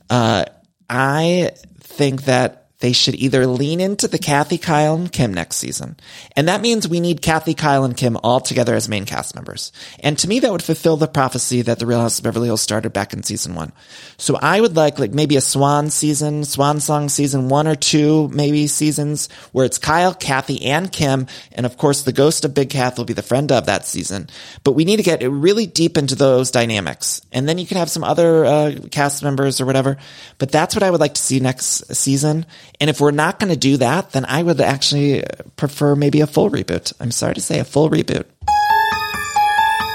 [0.09, 0.45] uh,
[0.89, 1.51] I
[1.81, 5.95] think that they should either lean into the Kathy, Kyle, and Kim next season.
[6.35, 9.71] And that means we need Kathy, Kyle, and Kim all together as main cast members.
[9.99, 12.61] And to me, that would fulfill the prophecy that the Real House of Beverly Hills
[12.61, 13.71] started back in season one.
[14.17, 18.27] So I would like, like maybe a swan season, swan song season one or two,
[18.29, 21.27] maybe seasons where it's Kyle, Kathy, and Kim.
[21.51, 24.27] And of course, the ghost of Big Kath will be the friend of that season.
[24.63, 27.21] But we need to get really deep into those dynamics.
[27.31, 29.97] And then you can have some other uh, cast members or whatever.
[30.39, 32.45] But that's what I would like to see next season.
[32.81, 35.23] And if we're not going to do that, then I would actually
[35.55, 36.91] prefer maybe a full reboot.
[36.99, 38.25] I'm sorry to say a full reboot.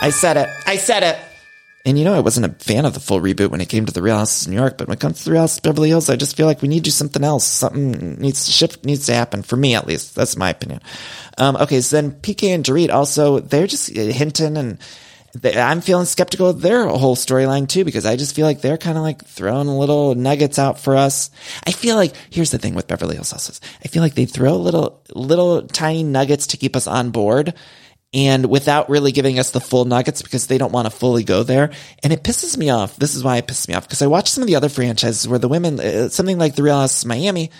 [0.01, 0.49] I said it.
[0.67, 1.19] I said it.
[1.85, 3.93] And you know, I wasn't a fan of the full reboot when it came to
[3.93, 5.65] the Real House of New York, but when it comes to the Real House of
[5.65, 7.45] Beverly Hills, I just feel like we need to do something else.
[7.45, 10.15] Something needs to shift, needs to happen for me at least.
[10.15, 10.81] That's my opinion.
[11.39, 14.79] Um, okay, so then PK and Dorit also, they're just hinting and
[15.45, 18.97] I'm feeling skeptical of their whole storyline too, because I just feel like they're kind
[18.97, 21.31] of like throwing little nuggets out for us.
[21.67, 23.61] I feel like, here's the thing with Beverly Hills Houses.
[23.85, 27.55] I feel like they throw little, little tiny nuggets to keep us on board
[28.15, 31.43] and without really giving us the full nuggets because they don't want to fully go
[31.43, 31.73] there.
[32.03, 32.97] And it pisses me off.
[32.97, 35.29] This is why it pisses me off because I watch some of the other franchises
[35.29, 37.51] where the women, uh, something like the Real House of Miami,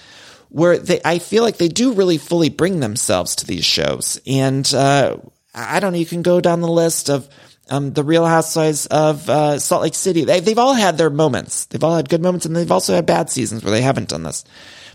[0.49, 4.21] where they, I feel like they do really fully bring themselves to these shows.
[4.27, 5.17] And, uh,
[5.55, 7.29] I don't know, you can go down the list of,
[7.69, 10.25] um, the Real Housewives of uh, Salt Lake City.
[10.25, 11.67] They, they've all had their moments.
[11.67, 14.23] They've all had good moments, and they've also had bad seasons where they haven't done
[14.23, 14.45] this.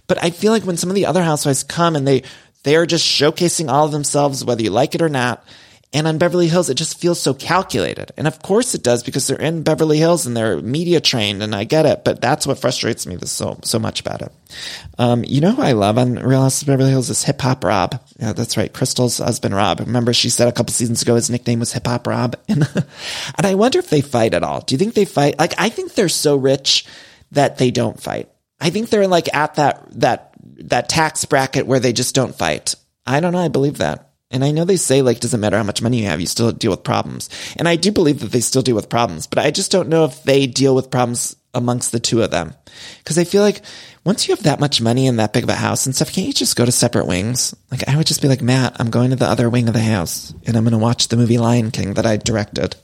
[0.07, 2.23] But I feel like when some of the other housewives come and they
[2.63, 5.43] they are just showcasing all of themselves, whether you like it or not.
[5.93, 8.13] And on Beverly Hills, it just feels so calculated.
[8.15, 11.53] And of course it does because they're in Beverly Hills and they're media trained and
[11.53, 14.31] I get it, but that's what frustrates me so, so much about it.
[14.97, 17.65] Um, you know who I love on Real House of Beverly Hills is Hip Hop
[17.65, 18.01] Rob.
[18.19, 18.71] Yeah, that's right.
[18.71, 19.81] Crystal's husband, Rob.
[19.81, 22.37] Remember she said a couple seasons ago his nickname was Hip Hop Rob?
[22.47, 22.67] And,
[23.37, 24.61] and I wonder if they fight at all.
[24.61, 25.39] Do you think they fight?
[25.39, 26.85] Like, I think they're so rich
[27.31, 28.29] that they don't fight.
[28.59, 32.75] I think they're like at that, that, that tax bracket where they just don't fight.
[33.05, 33.39] I don't know.
[33.39, 34.10] I believe that.
[34.31, 36.51] And I know they say like, doesn't matter how much money you have, you still
[36.51, 37.29] deal with problems.
[37.57, 40.05] And I do believe that they still deal with problems, but I just don't know
[40.05, 42.53] if they deal with problems amongst the two of them.
[43.03, 43.61] Cause I feel like
[44.05, 46.27] once you have that much money and that big of a house and stuff, can't
[46.27, 47.53] you just go to separate wings?
[47.69, 49.81] Like I would just be like, Matt, I'm going to the other wing of the
[49.81, 52.75] house and I'm going to watch the movie Lion King that I directed.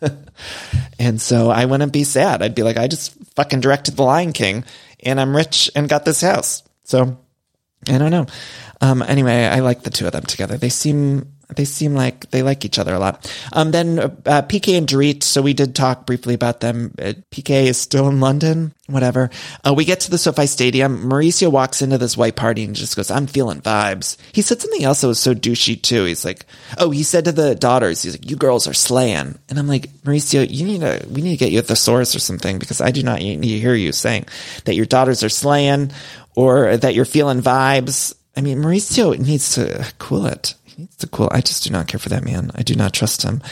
[0.98, 2.42] and so I wouldn't be sad.
[2.42, 4.64] I'd be like, I just fucking directed the Lion King
[5.02, 6.62] and I'm rich and got this house.
[6.84, 7.18] So
[7.88, 8.26] I don't know.
[8.80, 10.56] Um, anyway, I like the two of them together.
[10.56, 13.30] They seem they seem like they like each other a lot.
[13.52, 15.22] Um, then uh, PK and Dorit.
[15.22, 16.94] So we did talk briefly about them.
[16.98, 18.72] Uh, PK is still in London.
[18.86, 19.30] Whatever.
[19.64, 21.08] Uh, we get to the SoFi Stadium.
[21.08, 24.84] Mauricio walks into this white party and just goes, "I'm feeling vibes." He said something
[24.84, 26.04] else that was so douchey too.
[26.04, 26.44] He's like,
[26.78, 29.88] "Oh," he said to the daughters, "He's like, you girls are slaying," and I'm like,
[30.04, 32.90] Mauricio, you need to we need to get you a thesaurus or something because I
[32.90, 34.26] do not need to hear you saying
[34.64, 35.92] that your daughters are slaying
[36.34, 38.14] or that you're feeling vibes.
[38.36, 40.54] I mean, Mauricio needs to cool it.
[40.64, 41.28] He needs to cool.
[41.30, 42.50] I just do not care for that man.
[42.54, 43.42] I do not trust him.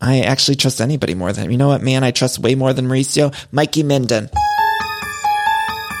[0.00, 1.50] I actually trust anybody more than him.
[1.50, 2.04] You know what, man?
[2.04, 3.34] I trust way more than Mauricio.
[3.50, 4.28] Mikey Minden.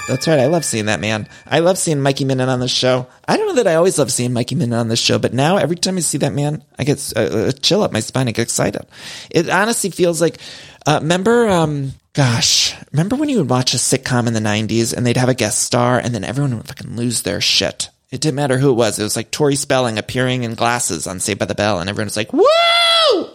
[0.08, 0.38] That's right.
[0.38, 1.28] I love seeing that man.
[1.46, 3.08] I love seeing Mikey Minden on the show.
[3.26, 5.56] I don't know that I always love seeing Mikey Minden on the show, but now
[5.56, 8.28] every time I see that man, I get a, a chill up my spine.
[8.28, 8.86] I get excited.
[9.30, 10.38] It honestly feels like,
[10.86, 15.06] uh, remember, um, gosh, remember when you would watch a sitcom in the 90s and
[15.06, 17.90] they'd have a guest star and then everyone would fucking lose their shit?
[18.10, 18.98] It didn't matter who it was.
[18.98, 22.06] It was like Tori Spelling appearing in glasses on Saved by the Bell and everyone
[22.06, 22.42] was like, woo!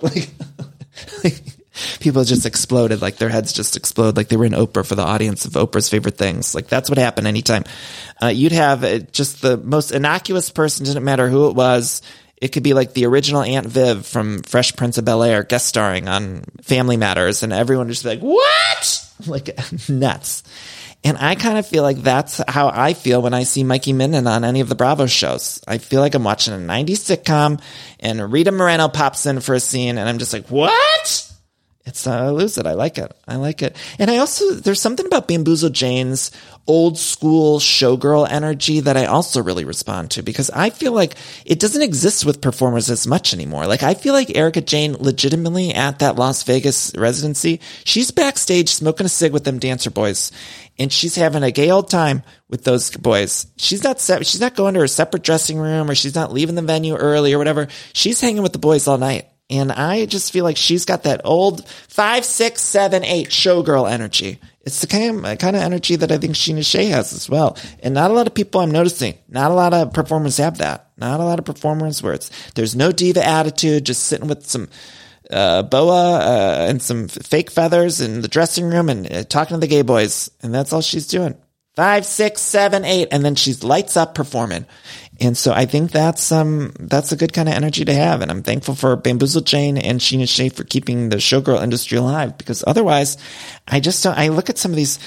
[0.01, 0.29] Like,
[1.23, 1.41] like
[1.99, 5.03] people just exploded, like their heads just explode, like they were in Oprah for the
[5.03, 6.55] audience of Oprah's favorite things.
[6.55, 7.63] Like that's what happened anytime.
[8.21, 12.01] Uh, you'd have uh, just the most innocuous person, didn't matter who it was.
[12.41, 15.67] It could be like the original Aunt Viv from Fresh Prince of Bel Air guest
[15.67, 19.55] starring on Family Matters, and everyone would just be like, "What?" Like
[19.89, 20.41] nuts.
[21.03, 24.25] And I kind of feel like that's how I feel when I see Mikey Minden
[24.25, 25.61] on any of the Bravo shows.
[25.67, 27.61] I feel like I'm watching a 90s sitcom,
[27.99, 31.30] and Rita Moreno pops in for a scene, and I'm just like, "What?"
[31.83, 32.67] It's uh, I lose it.
[32.67, 33.11] I like it.
[33.27, 33.75] I like it.
[33.97, 36.29] And I also there's something about Bamboozle Jane's
[36.67, 41.59] old school showgirl energy that I also really respond to because I feel like it
[41.59, 43.65] doesn't exist with performers as much anymore.
[43.65, 49.07] Like I feel like Erika Jayne legitimately at that Las Vegas residency, she's backstage smoking
[49.07, 50.31] a cig with them dancer boys
[50.77, 53.47] and she's having a gay old time with those boys.
[53.57, 56.55] She's not se- she's not going to her separate dressing room or she's not leaving
[56.55, 57.69] the venue early or whatever.
[57.93, 59.27] She's hanging with the boys all night.
[59.51, 64.39] And I just feel like she's got that old five, six, seven, eight showgirl energy.
[64.61, 67.57] It's the kind of, kind of energy that I think Scheana Shay has as well.
[67.83, 70.89] And not a lot of people I'm noticing, not a lot of performers have that.
[70.97, 74.69] Not a lot of performers where it's, there's no diva attitude, just sitting with some,
[75.31, 79.59] uh, boa, uh, and some fake feathers in the dressing room and uh, talking to
[79.59, 80.31] the gay boys.
[80.41, 81.35] And that's all she's doing.
[81.75, 83.07] Five, six, seven, eight.
[83.11, 84.65] And then she's lights up performing.
[85.21, 88.31] And so I think that's um that's a good kind of energy to have, and
[88.31, 92.39] I'm thankful for Bamboozle Jane and Scheana Shay for keeping the showgirl industry alive.
[92.39, 93.17] Because otherwise,
[93.67, 94.17] I just don't.
[94.17, 94.97] I look at some of these.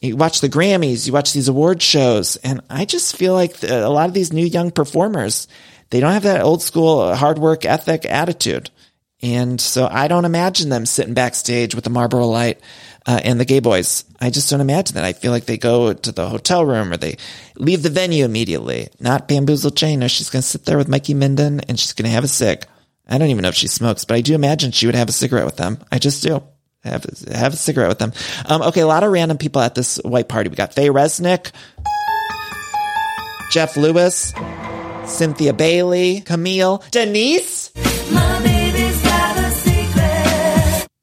[0.00, 3.88] You watch the Grammys, you watch these award shows, and I just feel like a
[3.88, 5.48] lot of these new young performers,
[5.90, 8.70] they don't have that old school hard work ethic attitude.
[9.22, 12.60] And so I don't imagine them sitting backstage with the Marlboro Light
[13.06, 14.04] uh, and the gay boys.
[14.20, 15.04] I just don't imagine that.
[15.04, 17.16] I feel like they go to the hotel room or they
[17.56, 18.88] leave the venue immediately.
[19.00, 20.06] Not Bamboozle Jane.
[20.08, 22.64] She's going to sit there with Mikey Minden and she's going to have a cig.
[23.08, 25.12] I don't even know if she smokes, but I do imagine she would have a
[25.12, 25.78] cigarette with them.
[25.92, 26.42] I just do.
[26.84, 28.12] Have, have a cigarette with them.
[28.46, 30.50] Um, okay, a lot of random people at this white party.
[30.50, 31.50] We got Faye Resnick,
[33.50, 34.34] Jeff Lewis,
[35.06, 37.70] Cynthia Bailey, Camille, Denise.
[38.12, 38.53] My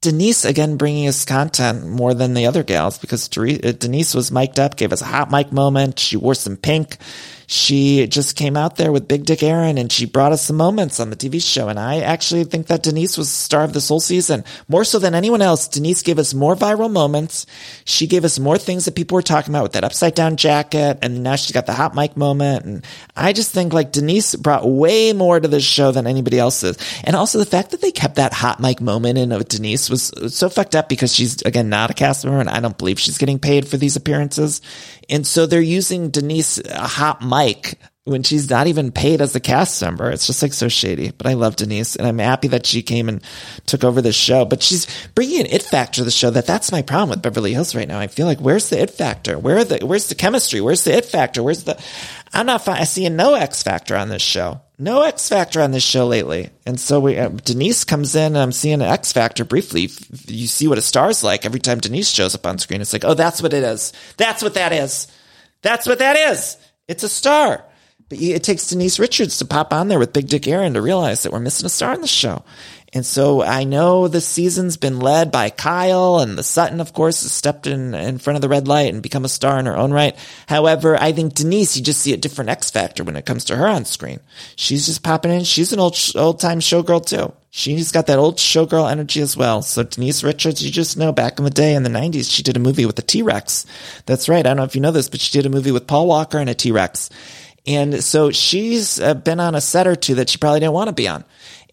[0.02, 4.60] Denise again bringing us content more than the other gals because uh, Denise was mic'd
[4.60, 6.00] up, gave us a hot mic moment.
[6.00, 6.98] She wore some pink.
[7.52, 11.02] She just came out there with Big Dick Aaron and she brought us some moments
[11.02, 11.68] on the TV show.
[11.68, 14.46] And I actually think that Denise was the star of this whole season.
[14.70, 17.46] More so than anyone else, Denise gave us more viral moments.
[17.84, 21.00] She gave us more things that people were talking about with that upside down jacket.
[21.02, 22.64] And now she's got the hot mic moment.
[22.64, 22.86] And
[23.18, 26.78] I just think like Denise brought way more to this show than anybody else's.
[27.04, 30.14] And also the fact that they kept that hot mic moment in with Denise was
[30.34, 33.18] so fucked up because she's again not a cast member and I don't believe she's
[33.18, 34.62] getting paid for these appearances.
[35.12, 39.40] And so they're using Denise a hot mic when she's not even paid as a
[39.40, 40.10] cast member.
[40.10, 41.12] It's just like so shady.
[41.12, 43.22] But I love Denise and I'm happy that she came and
[43.68, 44.46] took over the show.
[44.46, 47.54] But she's bringing an it factor to the show that that's my problem with Beverly
[47.54, 48.00] Hills right now.
[48.00, 49.38] I feel like where's the it factor?
[49.38, 50.62] Where are the, where's the chemistry?
[50.62, 51.44] Where's the it factor?
[51.44, 51.80] Where's the,
[52.34, 54.62] I'm not fi- I see no X factor on this show.
[54.82, 56.50] No X factor on this show lately.
[56.66, 59.90] And so we, uh, Denise comes in and I'm seeing an X factor briefly.
[60.28, 62.82] You see what a star's like every time Denise shows up on screen.
[62.82, 63.94] It's like, oh, that's what it is.
[64.18, 65.08] That's what that is.
[65.62, 66.58] That's what that is.
[66.88, 67.64] It's a star.
[68.10, 71.22] But it takes Denise Richards to pop on there with Big Dick Aaron to realize
[71.22, 72.44] that we're missing a star on the show.
[72.94, 77.22] And so I know this season's been led by Kyle and the Sutton, of course,
[77.22, 79.78] has stepped in, in front of the red light and become a star in her
[79.78, 80.14] own right.
[80.48, 83.56] However, I think Denise, you just see a different X factor when it comes to
[83.56, 84.20] her on screen.
[84.58, 85.46] She's just popping in.
[85.46, 87.32] She's an old, old time showgirl too.
[87.50, 89.62] She's got that old showgirl energy as well.
[89.62, 92.58] So Denise Richards, you just know back in the day in the 90s, she did
[92.58, 93.66] a movie with a T-Rex.
[94.06, 94.40] That's right.
[94.40, 96.40] I don't know if you know this, but she did a movie with Paul Walker
[96.40, 97.10] and a T-Rex.
[97.68, 100.88] And so she's uh, been on a set or two that she probably didn't want
[100.88, 101.24] to be on.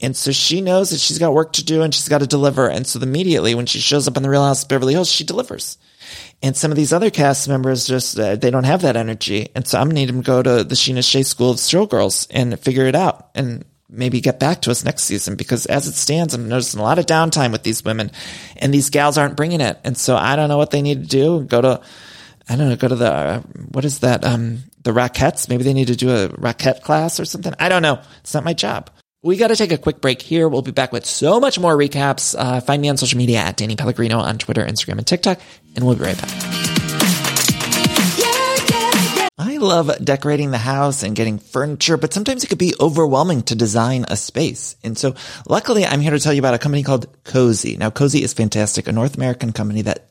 [0.00, 2.68] And so she knows that she's got work to do and she's got to deliver.
[2.68, 5.24] And so immediately when she shows up on the Real House of Beverly Hills, she
[5.24, 5.76] delivers.
[6.40, 9.48] And some of these other cast members just, uh, they don't have that energy.
[9.54, 11.56] And so I'm going to need them to go to the Scheana Shay School of
[11.56, 15.88] Showgirls and figure it out and maybe get back to us next season because as
[15.88, 18.10] it stands, I'm noticing a lot of downtime with these women
[18.56, 19.78] and these gals aren't bringing it.
[19.82, 21.42] And so I don't know what they need to do.
[21.42, 21.80] Go to,
[22.48, 23.40] I don't know, go to the, uh,
[23.72, 24.24] what is that?
[24.24, 25.48] Um, the Rockettes.
[25.48, 27.52] Maybe they need to do a Rockette class or something.
[27.58, 28.00] I don't know.
[28.20, 28.90] It's not my job.
[29.20, 30.48] We got to take a quick break here.
[30.48, 32.36] We'll be back with so much more recaps.
[32.38, 35.40] Uh, find me on social media at Danny Pellegrino on Twitter, Instagram, and TikTok,
[35.74, 36.30] and we'll be right back.
[39.36, 43.56] I love decorating the house and getting furniture, but sometimes it could be overwhelming to
[43.56, 44.76] design a space.
[44.84, 45.16] And so
[45.48, 47.76] luckily I'm here to tell you about a company called Cozey.
[47.76, 50.10] Now Cozey is fantastic, a North American company that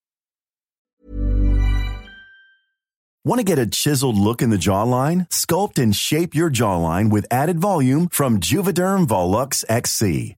[3.23, 5.29] Want to get a chiseled look in the jawline?
[5.29, 10.37] Sculpt and shape your jawline with added volume from Juvederm Volux XC.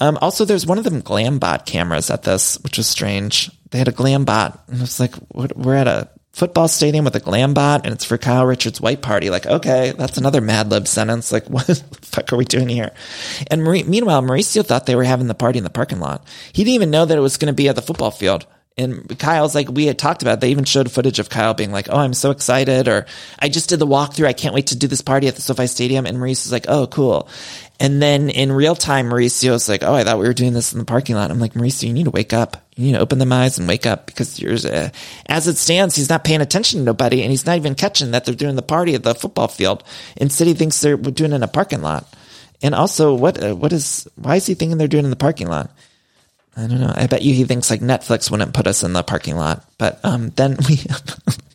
[0.00, 3.50] Um, also, there's one of them Glambot cameras at this, which was strange.
[3.70, 7.80] They had a Glambot, and it's like, we're at a football stadium with a Glambot,
[7.84, 9.28] and it's for Kyle Richards' white party.
[9.28, 11.32] Like, okay, that's another Mad Lib sentence.
[11.32, 12.92] Like, what the fuck are we doing here?
[13.50, 16.24] And Marie, meanwhile, Mauricio thought they were having the party in the parking lot.
[16.52, 18.46] He didn't even know that it was going to be at the football field.
[18.78, 21.88] And Kyle's like, we had talked about, they even showed footage of Kyle being like,
[21.90, 22.86] oh, I'm so excited.
[22.86, 23.06] Or
[23.36, 24.28] I just did the walkthrough.
[24.28, 26.06] I can't wait to do this party at the SoFi Stadium.
[26.06, 27.28] And Mauricio's like, oh, cool.
[27.80, 30.78] And then in real time, Mauricio's like, oh, I thought we were doing this in
[30.78, 31.32] the parking lot.
[31.32, 32.56] I'm like, Mauricio, you need to wake up.
[32.76, 34.90] You need to open them eyes and wake up because you're, uh,
[35.26, 38.24] as it stands, he's not paying attention to nobody and he's not even catching that
[38.24, 39.82] they're doing the party at the football field.
[40.16, 42.06] Instead, he thinks they're doing it in a parking lot.
[42.62, 45.48] And also, what, uh, what is, why is he thinking they're doing in the parking
[45.48, 45.70] lot?
[46.58, 46.92] I don't know.
[46.92, 49.64] I bet you he thinks like Netflix wouldn't put us in the parking lot.
[49.78, 50.80] But um, then we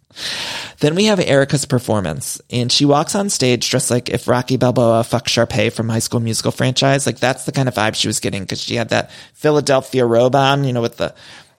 [0.80, 5.04] then we have Erika's performance, and she walks on stage dressed like if Rocky Balboa
[5.04, 7.06] fucked Sharpay from High School Musical franchise.
[7.06, 10.36] Like that's the kind of vibe she was getting because she had that Philadelphia robe
[10.36, 11.14] on, you know, with the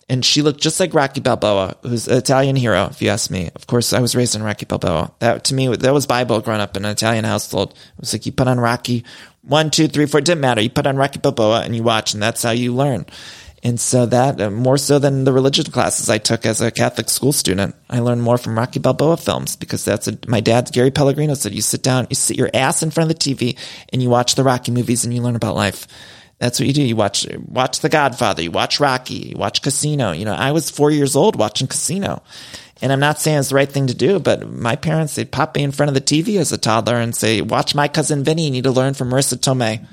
[0.09, 3.51] And she looked just like Rocky Balboa, who's an Italian hero, if you ask me.
[3.55, 5.13] Of course, I was raised in Rocky Balboa.
[5.21, 7.71] That, to me, that was Bible growing up in an Italian household.
[7.71, 9.05] It was like you put on Rocky
[9.47, 10.61] one, two, three, four, it didn't matter.
[10.61, 13.07] You put on Rocky Balboa and you watch, and that's how you learn.
[13.63, 17.09] And so that, uh, more so than the religion classes I took as a Catholic
[17.09, 20.91] school student, I learned more from Rocky Balboa films because that's a, my dad, Gary
[20.91, 23.59] Pellegrino said, you sit down, you sit your ass in front of the TV
[23.91, 25.87] and you watch the Rocky movies and you learn about life.
[26.39, 26.83] That's what you do.
[26.83, 30.13] You watch, watch The Godfather, you watch Rocky, you watch Casino.
[30.13, 32.23] You know, I was four years old watching Casino.
[32.83, 35.57] And I'm not saying it's the right thing to do, but my parents, they'd pop
[35.57, 38.47] me in front of the TV as a toddler and say, watch my cousin Vinny.
[38.47, 39.87] You need to learn from Marisa Tomei.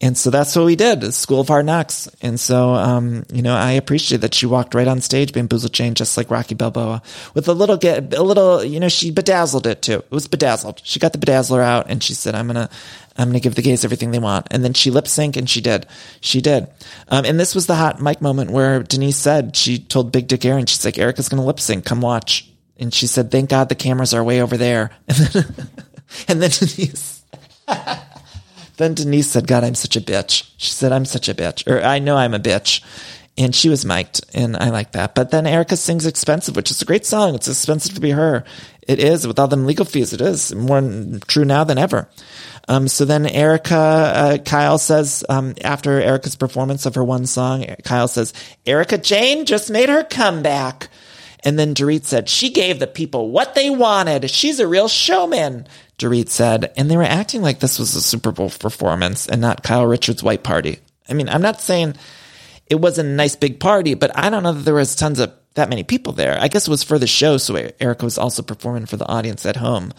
[0.00, 2.08] And so that's what we did, School of Hard Knocks.
[2.22, 5.94] And so, um, you know, I appreciate that she walked right on stage, Bamboozle Jane,
[5.94, 7.02] just like Rocky Balboa,
[7.34, 9.98] with a little get, a little, you know, she bedazzled it too.
[9.98, 10.82] It was bedazzled.
[10.84, 12.70] She got the bedazzler out and she said, I'm gonna,
[13.16, 14.46] I'm gonna give the gays everything they want.
[14.52, 15.84] And then she lip sync and she did.
[16.20, 16.68] She did.
[17.08, 20.44] Um, and this was the hot mic moment where Denise said, she told Big Dick
[20.44, 22.48] Aaron, she's like, Erika's gonna lip sync, come watch.
[22.78, 24.92] And she said, thank God the cameras are way over there.
[25.08, 25.44] And then,
[26.28, 27.22] and then Denise,
[28.78, 30.50] then Denise said, God, I'm such a bitch.
[30.56, 31.70] She said, I'm such a bitch.
[31.70, 32.82] Or I know I'm a bitch.
[33.36, 35.14] And she was mic'd, and I like that.
[35.14, 37.36] But then Erika sings Expensive, which is a great song.
[37.36, 38.44] It's expensive to be her.
[38.82, 39.28] It is.
[39.28, 40.52] With all them legal fees, it is.
[40.52, 40.80] More
[41.28, 42.08] true now than ever.
[42.66, 47.64] Um, so then Erika, uh, Kyle says, um, after Erika's performance of her one song,
[47.84, 48.34] Kyle says,
[48.66, 50.88] Erika Jayne just made her comeback.
[51.44, 54.30] And then Dorit said, she gave the people what they wanted.
[54.30, 55.66] She's a real showman.
[55.98, 59.62] Dorit said, and they were acting like this was a Super Bowl performance and not
[59.62, 60.78] Kyle Richards' white party.
[61.08, 61.94] I mean, I'm not saying
[62.66, 65.32] it wasn't a nice big party, but I don't know that there was tons of
[65.54, 66.38] that many people there.
[66.40, 69.44] I guess it was for the show, so Erika was also performing for the audience
[69.44, 69.92] at home.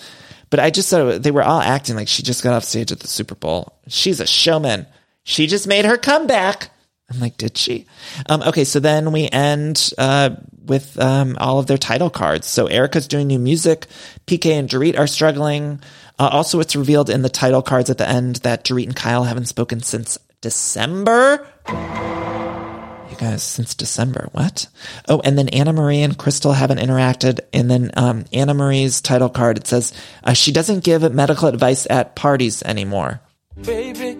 [0.50, 3.02] But I just thought they were all acting like she just got off stage at
[3.02, 3.78] the Super Bowl.
[3.88, 4.88] She's a showman.
[5.24, 6.70] She just made her comeback.
[7.12, 7.86] I'm like, did she?
[8.28, 10.32] Um, okay, so then we end uh,
[10.66, 12.48] with um, all of their title cards.
[12.48, 13.88] So Erika's doing new music.
[14.28, 15.82] PK and Dorit are struggling.
[16.20, 19.24] Uh, also, it's revealed in the title cards at the end that Dorit and Kyle
[19.24, 21.48] haven't spoken since December.
[21.68, 24.30] You guys, since December.
[24.32, 24.68] What?
[25.08, 27.40] Oh, and then Annemarie and Crystal haven't interacted.
[27.52, 29.94] And then um, Annemarie's title card, it says
[30.24, 33.22] uh, she doesn't give medical advice at parties anymore.
[33.62, 34.16] Baby,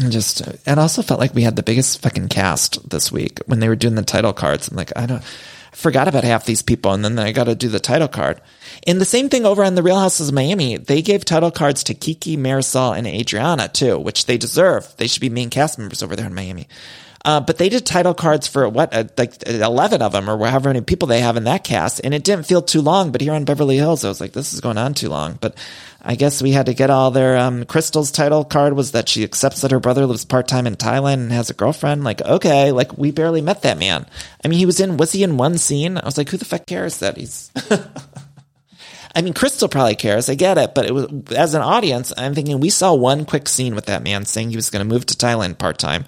[0.00, 3.60] And just, it also felt like we had the biggest fucking cast this week when
[3.60, 4.68] they were doing the title cards.
[4.68, 5.22] I'm like, I don't,
[5.72, 8.40] I forgot about half these people, and then I got to do the title card.
[8.86, 10.78] And the same thing over on the Real Houses of Miami.
[10.78, 14.90] They gave title cards to Kiki, Marysol, and Adriana too, which they deserve.
[14.96, 16.66] They should be main cast members over there in Miami.
[17.22, 20.70] Uh, but they did title cards for what, uh, like 11 of them or however
[20.70, 22.00] many people they have in that cast.
[22.02, 23.12] And it didn't feel too long.
[23.12, 25.36] But here on Beverly Hills, I was like, this is going on too long.
[25.38, 25.54] But
[26.00, 29.22] I guess we had to get all their, um, Crystal's title card was that she
[29.22, 32.04] accepts that her brother lives part time in Thailand and has a girlfriend.
[32.04, 34.06] Like, okay, like we barely met that man.
[34.42, 35.98] I mean, he was in, was he in one scene?
[35.98, 37.50] I was like, who the fuck cares that he's,
[39.14, 40.30] I mean, Crystal probably cares.
[40.30, 40.74] I get it.
[40.74, 41.06] But it was,
[41.36, 44.56] as an audience, I'm thinking we saw one quick scene with that man saying he
[44.56, 46.04] was going to move to Thailand part time.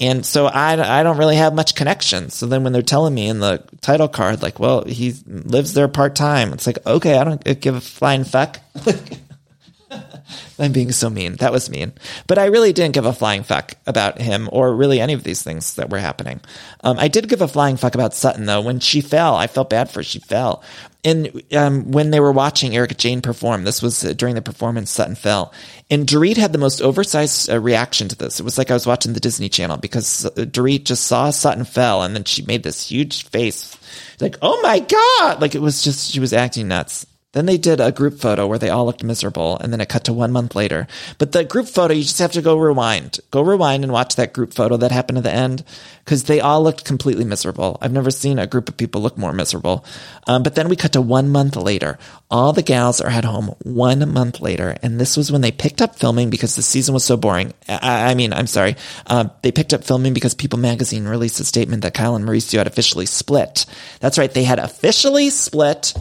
[0.00, 2.30] And so I, I don't really have much connection.
[2.30, 5.88] So then when they're telling me in the title card, like, well, he lives there
[5.88, 8.60] part time, it's like, okay, I don't give a flying fuck.
[10.58, 11.36] I'm being so mean.
[11.36, 11.92] That was mean.
[12.26, 15.42] But I really didn't give a flying fuck about him or really any of these
[15.42, 16.40] things that were happening.
[16.82, 18.60] Um, I did give a flying fuck about Sutton though.
[18.60, 20.04] When she fell, I felt bad for her.
[20.04, 20.62] She fell.
[21.04, 24.90] And um, when they were watching Erika Jayne perform, this was uh, during the performance,
[24.90, 25.52] Sutton fell.
[25.90, 28.40] And Dorit had the most oversized uh, reaction to this.
[28.40, 31.64] It was like I was watching the Disney Channel because uh, Dorit just saw Sutton
[31.64, 33.76] fell and then she made this huge face.
[34.18, 35.42] Like, oh my God.
[35.42, 37.06] Like it was just, she was acting nuts.
[37.34, 40.04] Then they did a group photo where they all looked miserable, and then it cut
[40.04, 40.86] to one month later.
[41.18, 43.18] But the group photo, you just have to go rewind.
[43.30, 45.64] Go rewind and watch that group photo that happened at the end,
[46.04, 47.76] because they all looked completely miserable.
[47.82, 49.84] I've never seen a group of people look more miserable.
[50.28, 51.98] Um, but then we cut to one month later.
[52.30, 55.82] All the gals are at home one month later, and this was when they picked
[55.82, 57.52] up filming because the season was so boring.
[57.68, 58.76] I, I mean, I'm sorry.
[59.06, 62.58] Uh, they picked up filming because People Magazine released a statement that Kyle and Mauricio
[62.58, 63.66] had officially split.
[63.98, 65.94] That's right, they had officially split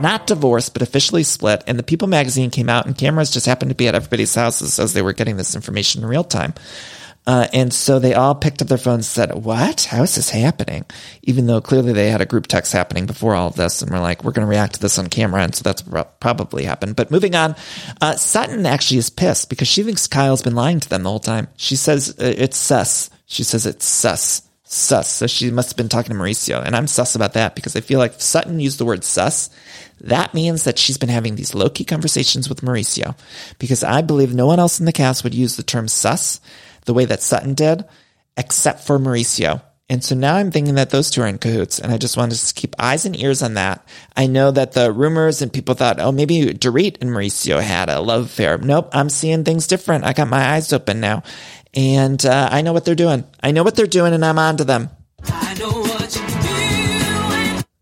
[0.00, 1.64] not divorced, but officially split.
[1.66, 4.78] And the People magazine came out, and cameras just happened to be at everybody's houses
[4.78, 6.54] as they were getting this information in real time.
[7.28, 9.84] Uh, and so they all picked up their phones and said, What?
[9.84, 10.86] How is this happening?
[11.24, 14.00] Even though clearly they had a group text happening before all of this, and we're
[14.00, 15.42] like, We're going to react to this on camera.
[15.42, 15.82] And so that's
[16.20, 16.96] probably happened.
[16.96, 17.54] But moving on,
[18.00, 21.20] uh, Sutton actually is pissed because she thinks Kyle's been lying to them the whole
[21.20, 21.48] time.
[21.56, 23.10] She says uh, it's sus.
[23.26, 24.47] She says it's sus.
[24.70, 25.08] Sus.
[25.08, 26.62] So she must have been talking to Mauricio.
[26.64, 29.50] And I'm sus about that because I feel like Sutton used the word sus,
[30.00, 33.18] that means that she's been having these low key conversations with Mauricio
[33.58, 36.40] because I believe no one else in the cast would use the term sus.
[36.88, 37.84] the way that Sutton did,
[38.36, 39.62] except for Mauricio.
[39.90, 42.36] And so now I'm thinking that those two are in cahoots, and I just wanted
[42.36, 43.86] to keep eyes and ears on that.
[44.14, 48.00] I know that the rumors and people thought, oh, maybe Dorit and Mauricio had a
[48.00, 48.58] love affair.
[48.58, 50.04] Nope, I'm seeing things different.
[50.04, 51.22] I got my eyes open now,
[51.74, 53.24] and uh, I know what they're doing.
[53.42, 54.90] I know what they're doing, and I'm on to them.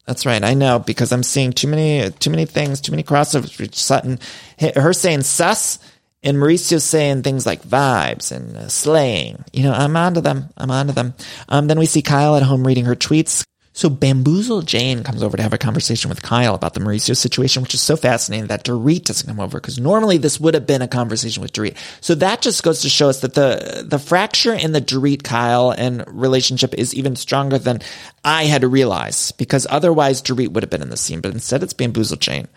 [0.07, 0.43] That's right.
[0.43, 3.75] I know because I'm seeing too many, too many things, too many crossovers.
[3.75, 4.21] Sutton,
[4.61, 5.81] her saying sus,
[6.23, 9.45] and Mauricio saying things like vibes and uh, slaying.
[9.53, 10.51] You know, I'm onto them.
[10.57, 11.15] I'm onto them.
[11.49, 13.45] Um, then we see Kyle at home reading her tweets.
[13.77, 17.63] So Bamboozle Jane comes over to have a conversation with Kyle about the Mauricio situation,
[17.63, 20.81] which is so fascinating that Dorit doesn't come over because normally this would have been
[20.81, 21.77] a conversation with Dorit.
[22.01, 25.73] So that just goes to show us that the the fracture in the Dorit Kyle
[25.73, 27.83] and relationship is even stronger than
[28.25, 31.63] I had to realize because otherwise Dorit would have been in the scene, but instead
[31.63, 32.49] it's Bamboozle Jane.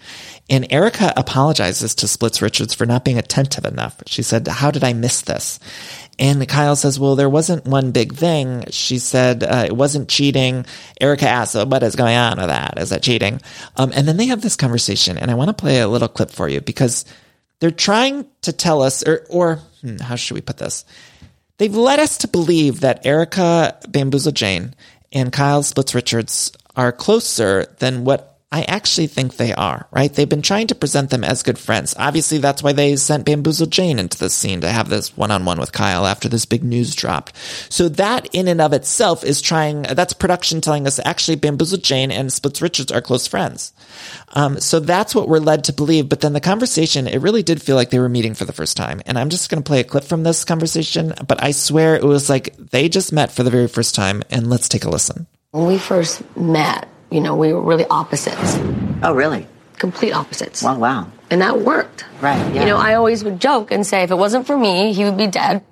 [0.50, 4.02] And Erika apologizes to Splits Richards for not being attentive enough.
[4.06, 5.60] She said, "How did I miss this?"
[6.20, 8.66] And Kyle says, well, there wasn't one big thing.
[8.72, 10.66] She said, uh, it wasn't cheating.
[11.00, 12.78] Erika asks, oh, what is going on with that?
[12.78, 13.42] Is that cheating?
[13.78, 16.30] Um, and then they have this conversation and I want to play a little clip
[16.30, 17.06] for you because
[17.60, 20.84] they're trying to tell us, or, or hmm, how should we put this?
[21.58, 24.76] They've led us to believe that Erika Bamboozle Jane
[25.12, 30.12] and Kyle Splits Richards are closer than what I actually think they are, right?
[30.12, 31.94] They've been trying to present them as good friends.
[32.00, 35.46] Obviously, that's why they sent Bamboozle Jane into the scene to have this one on
[35.46, 37.36] one with Kyle after this big news dropped.
[37.70, 42.10] So that in and of itself is trying, that's production telling us actually Bamboozle Jane
[42.10, 43.72] and Splits Richards are close friends.
[44.30, 46.10] Um, so that's what we're led to believe.
[46.10, 48.76] But then the conversation, it really did feel like they were meeting for the first
[48.76, 49.00] time.
[49.06, 52.04] And I'm just going to play a clip from this conversation, but I swear it
[52.04, 54.24] was like they just met for the very first time.
[54.32, 55.28] And let's take a listen.
[55.52, 58.58] When we first met, you know, we were really opposites,
[59.04, 59.48] Oh, really?
[59.78, 60.62] complete opposites.
[60.64, 61.08] Wow, wow.
[61.32, 62.06] And that worked.
[62.22, 62.62] Right, yeah.
[62.62, 65.18] You know, I always would joke and say if it wasn't for me, he would
[65.18, 65.64] be dead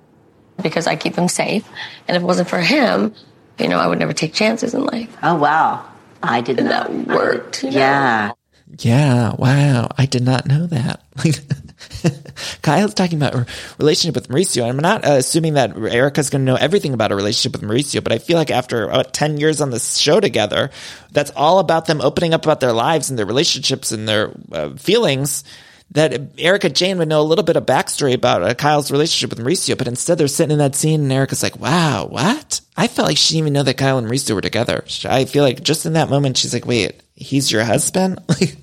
[0.62, 1.68] because I keep him safe.
[2.06, 3.14] And if it wasn't for him,
[3.58, 5.14] you know, I would never take chances in life.
[5.22, 5.84] Oh, wow.
[6.22, 6.88] I did And not.
[6.88, 7.62] that worked.
[7.64, 7.76] you know?
[7.78, 8.32] Yeah.
[8.76, 9.88] Yeah, wow.
[9.96, 11.02] I did not know that.
[12.62, 14.68] Kyle's talking about relationship with Mauricio.
[14.68, 18.02] I'm not uh, assuming that Erika's going to know everything about a relationship with Mauricio,
[18.02, 20.70] but I feel like after uh, 10 years on this show together,
[21.12, 24.70] that's all about them opening up about their lives and their relationships and their uh,
[24.74, 25.44] feelings.
[25.92, 29.44] That Erika Jayne would know a little bit of backstory about uh, Kyle's relationship with
[29.44, 32.60] Mauricio, but instead they're sitting in that scene and Erika's like, wow, what?
[32.76, 34.84] I felt like she didn't even know that Kyle and Mauricio were together.
[35.06, 38.20] I feel like just in that moment, she's like, wait, he's your husband?
[38.40, 38.56] Like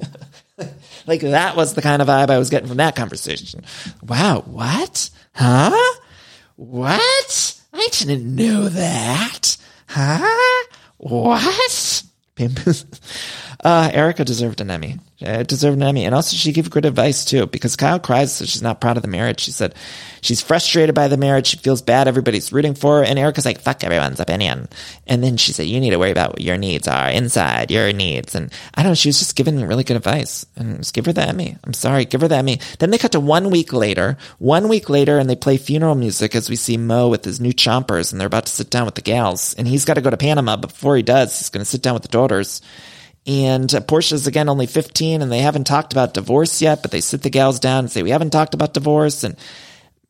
[1.07, 3.63] like that was the kind of vibe I was getting from that conversation.
[4.01, 5.09] Wow, what?
[5.35, 5.93] Huh?
[6.55, 7.61] What?
[7.73, 9.57] I didn't know that.
[9.87, 10.65] Huh?
[10.97, 12.03] What?
[13.63, 14.99] Uh, Erika deserved an Emmy.
[15.25, 16.05] Uh, deserved an Emmy.
[16.05, 19.03] And also she gave good advice too, because Kyle cries so she's not proud of
[19.03, 19.39] the marriage.
[19.39, 19.75] She said
[20.21, 21.47] she's frustrated by the marriage.
[21.47, 22.07] She feels bad.
[22.07, 23.05] Everybody's rooting for her.
[23.05, 24.67] And Erika's like, fuck everyone's opinion.
[25.07, 27.93] And then she said, you need to worry about what your needs are inside your
[27.93, 28.35] needs.
[28.35, 28.95] And I don't know.
[28.95, 31.57] She was just giving really good advice and just give her the Emmy.
[31.63, 32.05] I'm sorry.
[32.05, 32.59] Give her the Emmy.
[32.79, 36.35] Then they cut to one week later, one week later, and they play funeral music
[36.35, 38.95] as we see Mo with his new chompers and they're about to sit down with
[38.95, 39.53] the gals.
[39.53, 40.57] And he's got to go to Panama.
[40.57, 42.61] Before he does, he's going to sit down with the daughters.
[43.27, 47.01] And uh, Portia's again only 15 and they haven't talked about divorce yet, but they
[47.01, 49.23] sit the gals down and say, we haven't talked about divorce.
[49.23, 49.35] And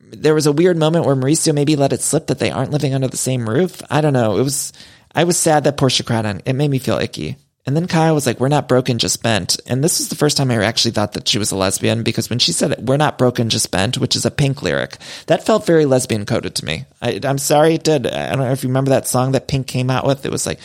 [0.00, 2.94] there was a weird moment where Mauricio maybe let it slip that they aren't living
[2.94, 3.80] under the same roof.
[3.90, 4.36] I don't know.
[4.38, 4.72] It was,
[5.14, 6.42] I was sad that Portia cried on.
[6.44, 7.36] It made me feel icky.
[7.66, 9.58] And then Kyle was like, we're not broken, just bent.
[9.66, 12.30] And this was the first time I actually thought that she was a lesbian because
[12.30, 15.66] when she said, we're not broken, just bent, which is a pink lyric, that felt
[15.66, 16.84] very lesbian coded to me.
[17.02, 18.06] I, I'm sorry it did.
[18.06, 20.24] I don't know if you remember that song that Pink came out with.
[20.24, 20.60] It was like,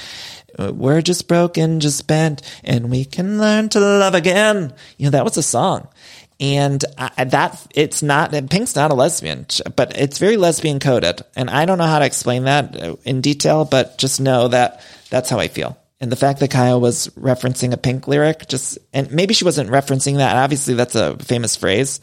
[0.69, 4.73] we're just broken, just bent, and we can learn to love again.
[4.97, 5.87] You know, that was a song.
[6.39, 11.21] And I, that it's not, Pink's not a lesbian, but it's very lesbian coded.
[11.35, 14.83] And I don't know how to explain that uh, in detail, but just know that
[15.11, 15.77] that's how I feel.
[15.99, 19.69] And the fact that Kyle was referencing a Pink lyric, just, and maybe she wasn't
[19.69, 20.35] referencing that.
[20.35, 22.01] Obviously, that's a famous phrase,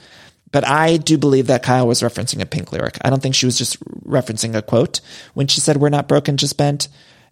[0.52, 2.96] but I do believe that Kyle was referencing a Pink lyric.
[3.02, 5.00] I don't think she was just referencing a quote
[5.34, 6.86] when she said, we're not broken, just bent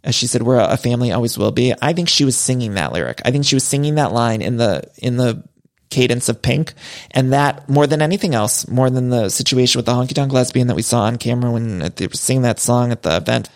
[0.07, 1.75] as she said, we're a family, always will be.
[1.83, 3.21] I think she was singing that lyric.
[3.25, 5.43] I think she was singing that line in the, in the
[5.91, 6.75] cadence of Pink.
[7.11, 10.69] And that more than anything else, more than the situation with the honky tonk lesbian
[10.69, 13.51] that we saw on camera when they were singing that song at the event.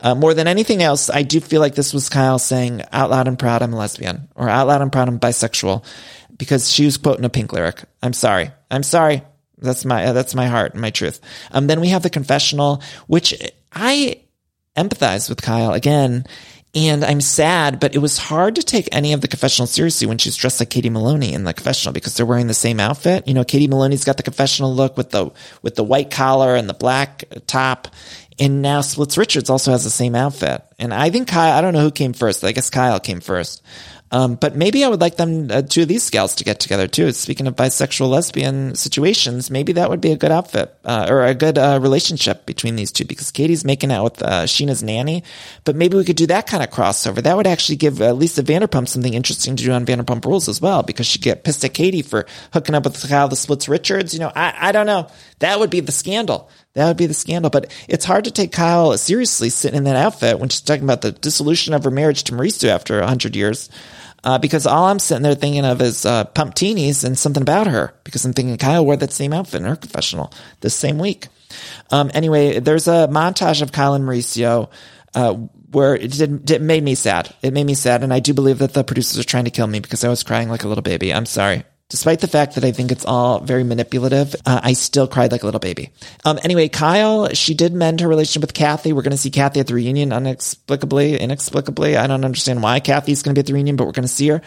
[0.00, 3.26] Uh, more than anything else, I do feel like this was Kyle saying out loud
[3.26, 5.84] and proud I'm a lesbian or out loud and proud I'm bisexual
[6.36, 7.82] because she was quoting a Pink lyric.
[8.00, 8.52] I'm sorry.
[8.70, 9.22] I'm sorry.
[9.60, 11.20] That's my, that's my heart and my truth.
[11.50, 13.34] Um, then we have the confessional, which
[13.72, 14.22] I,
[14.82, 16.24] empathize with Kyle again
[16.74, 20.18] And I'm sad, but it was hard to take any of the confessional seriously when
[20.18, 23.26] she's dressed like Katie Maloney in the confessional because they're wearing the same outfit.
[23.26, 25.30] You know, Katie Maloney's got the confessional look with the
[25.62, 27.88] with the white collar and the black top.
[28.38, 30.62] And now Splits Richards also has the same outfit.
[30.78, 32.44] And I think Kyle, I don't know who came first.
[32.44, 33.62] I guess Kyle came first.
[34.10, 36.88] Um, but maybe I would like them, uh, two of these gals to get together
[36.88, 37.12] too.
[37.12, 41.34] Speaking of bisexual lesbian situations, maybe that would be a good outfit, uh, or a
[41.34, 45.24] good, uh, relationship between these two because Katie's making out with, uh, Scheana's nanny.
[45.64, 47.22] But maybe we could do that kind of crossover.
[47.22, 50.82] That would actually give Lisa Vanderpump something interesting to do on Vanderpump Rules as well
[50.82, 54.14] because she'd get pissed at Katie for hooking up with Kyle the Splits Richards.
[54.14, 55.08] You know, I, I don't know.
[55.40, 56.50] That would be the scandal.
[56.74, 57.50] That would be the scandal.
[57.50, 61.02] But it's hard to take Kyle seriously sitting in that outfit when she's talking about
[61.02, 63.68] the dissolution of her marriage to Mauricio after 100 years.
[64.24, 67.66] Uh, because all I'm sitting there thinking of is uh, pump teenies and something about
[67.66, 67.94] her.
[68.04, 71.28] Because I'm thinking Kyle wore that same outfit in her confessional this same week.
[71.90, 74.70] Um, anyway, there's a montage of Kyle and Mauricio
[75.14, 75.34] uh,
[75.70, 77.34] where it did, it made me sad.
[77.42, 79.66] It made me sad, and I do believe that the producers are trying to kill
[79.66, 81.12] me because I was crying like a little baby.
[81.12, 81.64] I'm sorry.
[81.90, 85.42] Despite the fact that I think it's all very manipulative, uh, I still cried like
[85.42, 85.90] a little baby.
[86.22, 88.92] Um, anyway, Kyle, she did mend her relationship with Kathy.
[88.92, 91.96] We're going to see Kathy at the reunion inexplicably, inexplicably.
[91.96, 94.08] I don't understand why Kathy's going to be at the reunion, but we're going to
[94.08, 94.42] see her.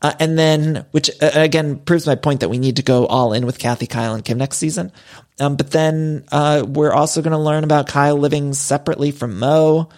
[0.00, 3.34] Uh, and then, which uh, again proves my point that we need to go all
[3.34, 4.90] in with Kathy, Kyle, and Kim next season.
[5.38, 9.90] Um, but then, uh, we're also going to learn about Kyle living separately from Mo.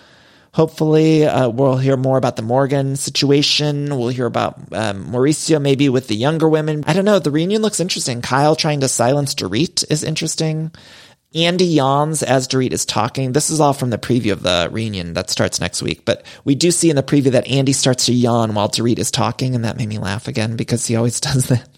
[0.54, 3.96] Hopefully, uh, we'll hear more about the Morgan situation.
[3.96, 6.84] We'll hear about um, Mauricio maybe with the younger women.
[6.86, 7.18] I don't know.
[7.18, 8.22] The reunion looks interesting.
[8.22, 10.72] Kyle trying to silence Dorit is interesting.
[11.34, 13.32] Andy yawns as Dorit is talking.
[13.32, 16.06] This is all from the preview of the reunion that starts next week.
[16.06, 19.10] But we do see in the preview that Andy starts to yawn while Dorit is
[19.10, 21.68] talking, and that made me laugh again because he always does that.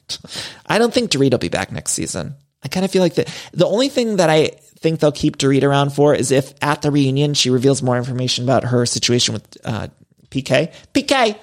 [0.67, 2.37] I don't think Dorit will be back next season.
[2.63, 4.51] I kind of feel like the the only thing that I
[4.81, 8.45] think they'll keep Dorit around for is if at the reunion she reveals more information
[8.45, 9.89] about her situation with uh,
[10.31, 10.73] PK.
[10.95, 11.39] PK.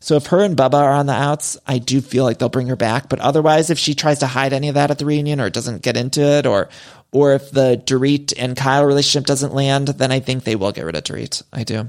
[0.00, 2.66] So if her and Bubba are on the outs, I do feel like they'll bring
[2.66, 3.08] her back.
[3.08, 5.82] But otherwise, if she tries to hide any of that at the reunion or doesn't
[5.82, 6.68] get into it, or
[7.12, 10.84] or if the Dorit and Kyle relationship doesn't land, then I think they will get
[10.84, 11.42] rid of Dorit.
[11.52, 11.88] I do.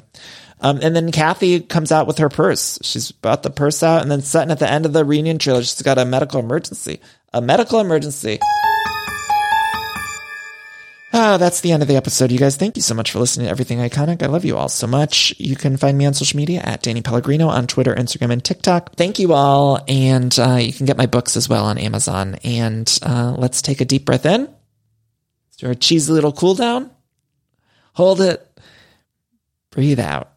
[0.62, 2.80] Um, and then Kathy comes out with her purse.
[2.84, 5.62] She's brought the purse out, and then Sutton at the end of the reunion trailer,
[5.62, 7.02] she's got a medical emergency.
[7.34, 8.40] A medical emergency.
[11.16, 12.56] Ah, that's the end of the episode, you guys.
[12.56, 14.24] Thank you so much for listening to Everything Iconic.
[14.24, 15.36] I love you all so much.
[15.38, 18.96] You can find me on social media at Danny Pellegrino on Twitter, Instagram, and TikTok.
[18.96, 19.80] Thank you all.
[19.88, 22.38] And uh, you can get my books as well on Amazon.
[22.44, 24.42] And uh, let's take a deep breath in.
[24.42, 26.90] Let's do our cheesy little cool down.
[27.94, 28.60] Hold it.
[29.70, 30.33] Breathe out.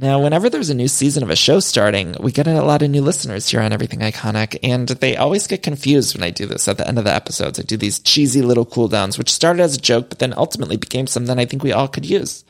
[0.00, 2.88] Now, whenever there's a new season of a show starting, we get a lot of
[2.88, 6.68] new listeners here on Everything Iconic, and they always get confused when I do this
[6.68, 7.60] at the end of the episodes.
[7.60, 10.78] I do these cheesy little cool downs, which started as a joke, but then ultimately
[10.78, 12.46] became something I think we all could use.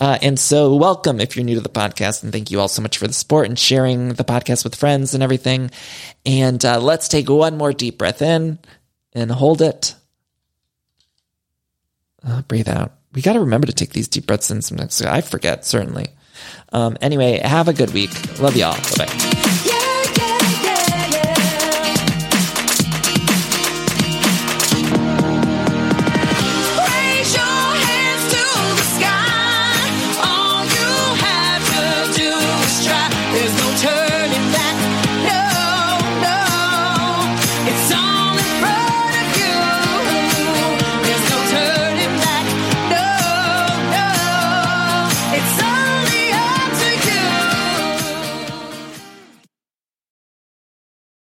[0.00, 2.82] Uh, and so, welcome if you're new to the podcast, and thank you all so
[2.82, 5.70] much for the support and sharing the podcast with friends and everything.
[6.26, 8.58] And uh, let's take one more deep breath in
[9.12, 9.94] and hold it.
[12.26, 12.90] Uh, breathe out.
[13.12, 15.00] We got to remember to take these deep breaths in sometimes.
[15.00, 16.08] I forget, certainly.
[16.72, 18.10] Um, anyway, have a good week.
[18.40, 18.76] Love y'all.
[18.96, 19.78] Bye bye.